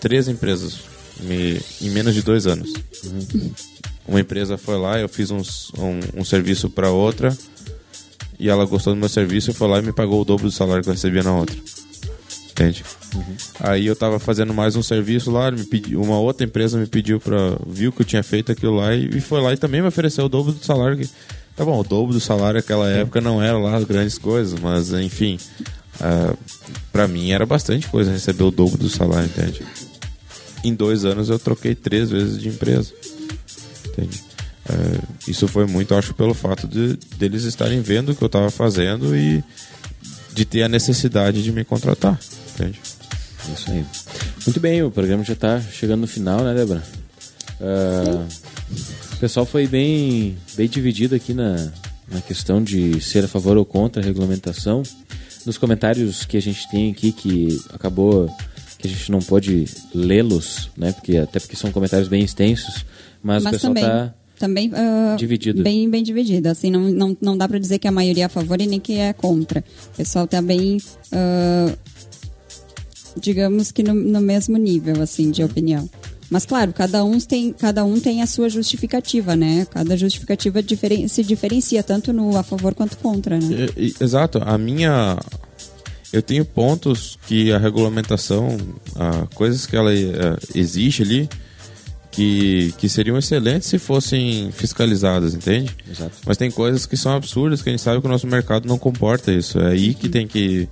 [0.00, 0.80] três empresas
[1.20, 2.72] me, em menos de dois anos.
[3.04, 3.52] Uhum.
[4.06, 7.36] Uma empresa foi lá, eu fiz uns, um, um serviço para outra
[8.38, 10.82] e ela gostou do meu serviço foi lá e me pagou o dobro do salário
[10.82, 11.56] que eu recebia na outra.
[12.50, 12.82] Entende?
[13.14, 13.36] Uhum.
[13.60, 17.20] Aí eu tava fazendo mais um serviço lá, me pediu, uma outra empresa me pediu
[17.20, 19.88] para viu que eu tinha feito aquilo lá e, e foi lá e também me
[19.88, 21.08] ofereceu o dobro do salário que
[21.56, 25.38] Tá bom, o dobro do salário naquela época não era lá grandes coisas, mas enfim,
[26.00, 26.36] uh,
[26.90, 29.62] para mim era bastante coisa receber o dobro do salário, entende?
[30.64, 32.92] Em dois anos eu troquei três vezes de empresa,
[33.86, 34.22] entende?
[34.68, 38.50] Uh, isso foi muito, acho, pelo fato de deles estarem vendo o que eu estava
[38.50, 39.42] fazendo e
[40.32, 42.18] de ter a necessidade de me contratar,
[42.54, 42.80] entende?
[43.54, 43.84] Isso aí.
[44.46, 46.82] Muito bem, o programa já está chegando no final, né, Débora?
[47.60, 48.26] Uh,
[49.09, 51.70] o pessoal foi bem, bem dividido aqui na,
[52.10, 54.82] na questão de ser a favor ou contra a regulamentação.
[55.44, 58.34] Nos comentários que a gente tem aqui, que acabou
[58.78, 60.92] que a gente não pôde lê-los, né?
[60.92, 62.86] Porque, até porque são comentários bem extensos,
[63.22, 65.62] mas, mas o pessoal está também uh, dividido.
[65.62, 68.28] bem bem dividido assim não, não, não dá para dizer que a maioria é a
[68.30, 69.62] favor e nem que é contra
[69.92, 70.78] o pessoal está bem
[71.12, 71.78] uh,
[73.20, 75.86] digamos que no, no mesmo nível assim de opinião
[76.30, 79.66] mas claro, cada um tem, cada um tem a sua justificativa, né?
[79.70, 83.68] Cada justificativa diferen, se diferencia tanto no a favor quanto contra, né?
[84.00, 84.40] exato.
[84.44, 85.18] A minha
[86.12, 88.56] eu tenho pontos que a regulamentação,
[88.96, 91.28] a, coisas que ela é, existe ali,
[92.10, 95.74] que, que seriam excelentes se fossem fiscalizadas, entende?
[95.88, 96.16] Exato.
[96.26, 98.78] Mas tem coisas que são absurdas que a gente sabe que o nosso mercado não
[98.78, 99.60] comporta isso.
[99.60, 100.68] É aí que tem que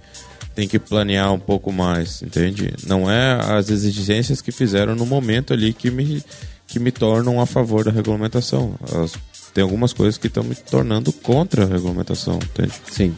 [0.59, 2.75] tem que planear um pouco mais, entende?
[2.85, 6.21] Não é as exigências que fizeram no momento ali que me,
[6.67, 8.75] que me tornam a favor da regulamentação.
[8.83, 9.13] As,
[9.55, 12.73] tem algumas coisas que estão me tornando contra a regulamentação, entende?
[12.91, 13.15] Sim.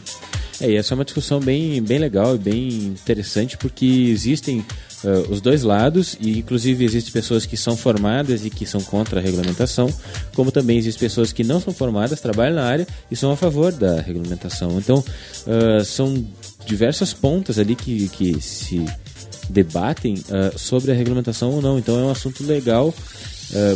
[0.59, 4.59] É, e essa é uma discussão bem, bem legal e bem interessante, porque existem
[5.03, 9.19] uh, os dois lados, e inclusive existem pessoas que são formadas e que são contra
[9.19, 9.91] a regulamentação,
[10.35, 13.71] como também existem pessoas que não são formadas, trabalham na área e são a favor
[13.71, 14.77] da regulamentação.
[14.77, 15.03] Então,
[15.47, 16.23] uh, são
[16.65, 18.85] diversas pontas ali que, que se
[19.49, 21.77] debatem uh, sobre a regulamentação ou não.
[21.77, 22.93] Então, é um assunto legal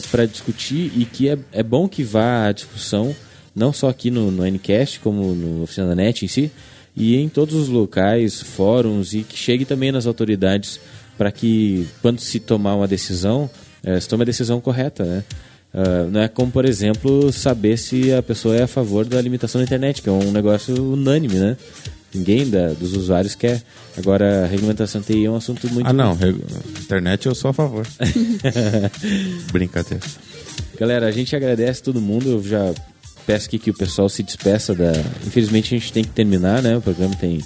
[0.10, 3.14] para discutir e que é, é bom que vá à discussão,
[3.54, 6.50] não só aqui no, no Ncast, como no Oficina da NET em si,
[6.96, 10.80] e em todos os locais, fóruns e que chegue também nas autoridades
[11.18, 13.50] para que quando se tomar uma decisão,
[13.84, 15.24] é, se tome a decisão correta, né?
[15.74, 19.60] Uh, não é como, por exemplo, saber se a pessoa é a favor da limitação
[19.60, 21.58] da internet, que é um negócio unânime, né?
[22.16, 23.62] Ninguém da, dos usuários quer.
[23.98, 25.88] Agora, a regulamentação TI é um assunto muito.
[25.88, 26.18] Ah, não.
[26.82, 27.86] Internet eu sou a favor.
[29.52, 30.04] Brincadeira.
[30.80, 32.30] Galera, a gente agradece todo mundo.
[32.30, 32.74] Eu já
[33.26, 34.92] peço aqui que o pessoal se despeça da.
[35.26, 36.78] Infelizmente a gente tem que terminar, né?
[36.78, 37.44] O programa tem.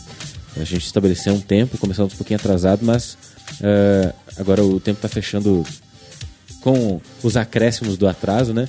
[0.56, 3.18] A gente estabeleceu um tempo, começamos um pouquinho atrasado, mas
[3.62, 5.64] uh, agora o tempo está fechando
[6.62, 8.68] com os acréscimos do atraso, né?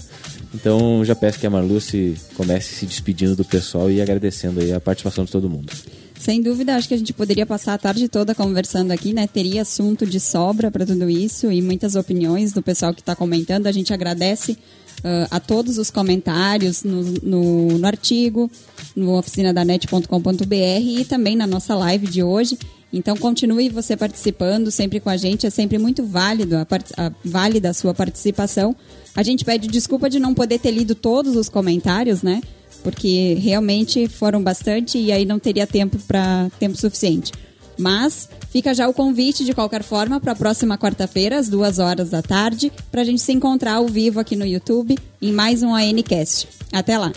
[0.54, 4.80] Então já peço que a Marluce comece se despedindo do pessoal e agradecendo aí a
[4.80, 5.72] participação de todo mundo.
[6.18, 9.26] Sem dúvida, acho que a gente poderia passar a tarde toda conversando aqui, né?
[9.26, 13.66] Teria assunto de sobra para tudo isso e muitas opiniões do pessoal que está comentando.
[13.66, 18.50] A gente agradece uh, a todos os comentários no, no, no artigo,
[18.94, 22.58] no oficinadanet.com.br e também na nossa live de hoje.
[22.92, 26.66] Então continue você participando sempre com a gente, é sempre muito válido a,
[26.96, 28.74] a, válida a sua participação.
[29.14, 32.40] A gente pede desculpa de não poder ter lido todos os comentários, né?
[32.82, 37.32] Porque realmente foram bastante e aí não teria tempo para tempo suficiente.
[37.78, 42.10] Mas fica já o convite, de qualquer forma, para a próxima quarta-feira, às duas horas
[42.10, 45.74] da tarde, para a gente se encontrar ao vivo aqui no YouTube em mais um
[45.74, 46.48] ANCast.
[46.72, 47.12] Até lá.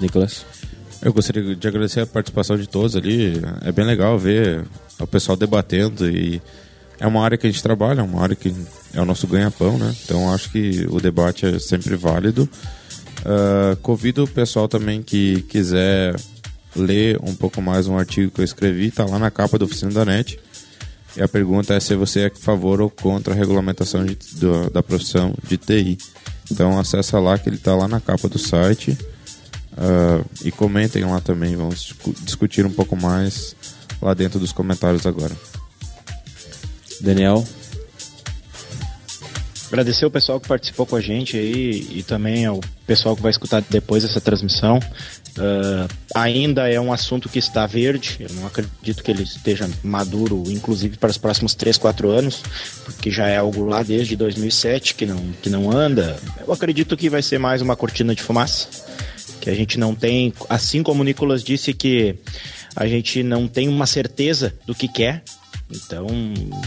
[0.00, 0.44] Nicolas.
[1.04, 3.34] Eu gostaria de agradecer a participação de todos ali.
[3.62, 4.64] É bem legal ver
[4.98, 6.40] o pessoal debatendo e
[6.98, 8.54] é uma área que a gente trabalha, é uma área que
[8.94, 9.94] é o nosso ganha-pão, né?
[10.02, 12.48] Então acho que o debate é sempre válido.
[13.20, 16.16] Uh, convido o pessoal também que quiser
[16.74, 19.92] ler um pouco mais um artigo que eu escrevi, está lá na capa da Oficina
[19.92, 20.40] da NET.
[21.18, 24.70] E a pergunta é se você é a favor ou contra a regulamentação de, do,
[24.70, 25.98] da profissão de TI.
[26.50, 28.96] Então acessa lá que ele está lá na capa do site.
[29.76, 33.56] Uh, e comentem lá também, vamos discutir um pouco mais
[34.00, 35.34] lá dentro dos comentários agora.
[37.00, 37.44] Daniel?
[39.66, 43.32] Agradecer o pessoal que participou com a gente aí e também ao pessoal que vai
[43.32, 44.78] escutar depois essa transmissão.
[45.36, 50.44] Uh, ainda é um assunto que está verde, eu não acredito que ele esteja maduro,
[50.46, 52.40] inclusive para os próximos 3, 4 anos,
[52.84, 56.16] porque já é algo lá desde 2007 que não, que não anda.
[56.46, 58.68] Eu acredito que vai ser mais uma cortina de fumaça,
[59.44, 62.16] que a gente não tem, assim como o Nicolas disse que
[62.74, 65.22] a gente não tem uma certeza do que quer,
[65.70, 66.06] então,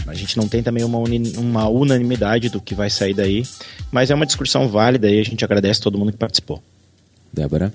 [0.06, 0.98] a gente não tem também uma,
[1.38, 3.42] uma unanimidade do que vai sair daí,
[3.90, 6.62] mas é uma discussão válida e a gente agradece todo mundo que participou.
[7.32, 7.74] Débora?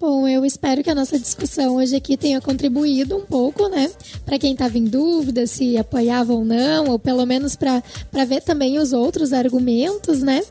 [0.00, 3.90] Bom, eu espero que a nossa discussão hoje aqui tenha contribuído um pouco, né?
[4.24, 8.78] Para quem estava em dúvida se apoiava ou não, ou pelo menos para ver também
[8.78, 10.42] os outros argumentos, né?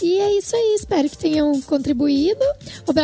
[0.00, 2.44] E é isso aí, espero que tenham contribuído.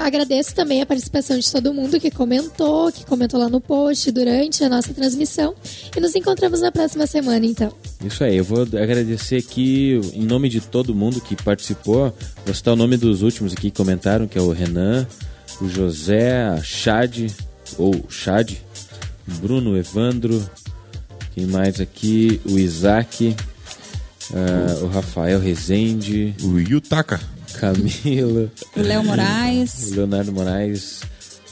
[0.00, 4.62] Agradeço também a participação de todo mundo que comentou, que comentou lá no post durante
[4.62, 5.52] a nossa transmissão.
[5.96, 7.72] E nos encontramos na próxima semana, então.
[8.04, 12.14] Isso aí, eu vou agradecer aqui, em nome de todo mundo que participou,
[12.46, 15.04] vou citar o nome dos últimos aqui que comentaram, que é o Renan
[15.60, 17.30] o José, a Chad,
[17.76, 18.52] ou Chad,
[19.40, 20.48] Bruno Evandro,
[21.34, 22.40] quem mais aqui?
[22.44, 23.36] O Isaac,
[24.30, 27.20] uh, o Rafael Rezende, o Yutaka,
[27.54, 31.02] Camila, o Léo Moraes, o Leonardo Moraes.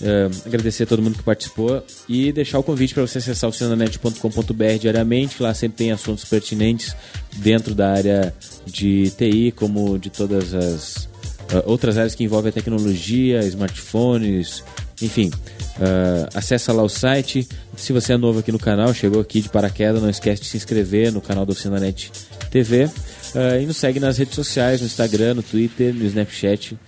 [0.00, 3.52] Uh, agradecer a todo mundo que participou e deixar o convite para você acessar o
[3.52, 5.42] cinanet.com.br diariamente.
[5.42, 6.94] Lá sempre tem assuntos pertinentes
[7.36, 8.34] dentro da área
[8.66, 11.09] de TI, como de todas as
[11.53, 14.64] uh, outras áreas que envolvem a tecnologia, smartphones,
[15.01, 15.30] enfim.
[15.78, 17.47] Uh, acessa lá o site.
[17.76, 20.57] Se você é novo aqui no canal, chegou aqui de paraquedas, não esquece de se
[20.57, 22.11] inscrever no canal do Oficinanet
[22.51, 22.84] TV.
[22.84, 26.78] Uh, e nos segue nas redes sociais, no Instagram, no Twitter, no Snapchat.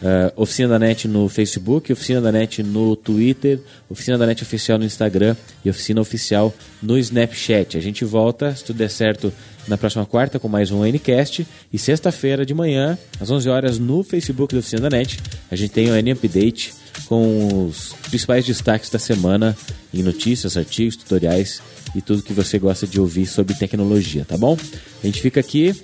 [0.00, 3.60] Uh, Oficina da NET no Facebook, Oficina da NET no Twitter,
[3.90, 7.76] Oficina da NET Oficial no Instagram e Oficina Oficial no Snapchat.
[7.76, 9.32] A gente volta, se tudo der certo,
[9.68, 11.46] na próxima quarta com mais um Ncast.
[11.72, 15.18] E sexta-feira de manhã, às 11 horas, no Facebook da Oficina da NET,
[15.50, 16.74] a gente tem o N Update
[17.06, 19.56] com os principais destaques da semana
[19.92, 21.62] em notícias, artigos, tutoriais
[21.94, 24.56] e tudo que você gosta de ouvir sobre tecnologia, tá bom?
[25.02, 25.74] A gente fica aqui.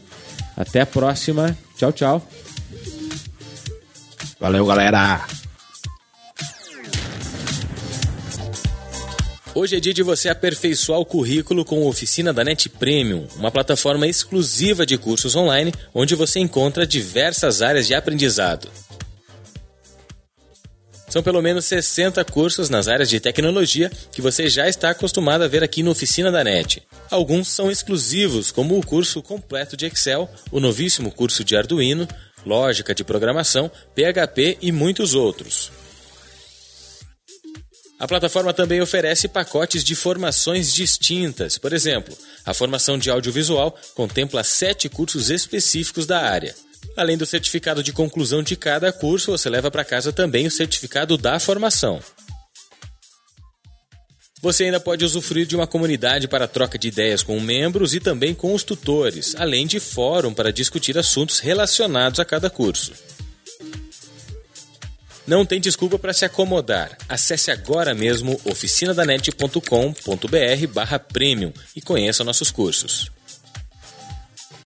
[0.57, 1.57] Até a próxima.
[1.77, 2.29] Tchau, tchau.
[4.41, 5.44] Valeu, galera!
[9.57, 13.53] Hoje é dia de você aperfeiçoar o currículo com a Oficina da NET Premium, uma
[13.53, 18.69] plataforma exclusiva de cursos online onde você encontra diversas áreas de aprendizado.
[21.09, 25.49] São pelo menos 60 cursos nas áreas de tecnologia que você já está acostumado a
[25.49, 26.83] ver aqui no Oficina da NET.
[27.09, 32.09] Alguns são exclusivos, como o curso completo de Excel, o novíssimo curso de Arduino,
[32.45, 35.71] lógica de programação, PHP e muitos outros.
[37.99, 41.59] A plataforma também oferece pacotes de formações distintas.
[41.59, 46.55] Por exemplo, a formação de audiovisual contempla sete cursos específicos da área.
[46.97, 51.17] Além do certificado de conclusão de cada curso, você leva para casa também o certificado
[51.17, 52.01] da formação.
[54.43, 58.35] Você ainda pode usufruir de uma comunidade para troca de ideias com membros e também
[58.35, 62.93] com os tutores, além de fórum para discutir assuntos relacionados a cada curso.
[65.27, 66.97] Não tem desculpa para se acomodar.
[67.09, 73.11] Acesse agora mesmo oficinadanet.com.br barra premium e conheça nossos cursos.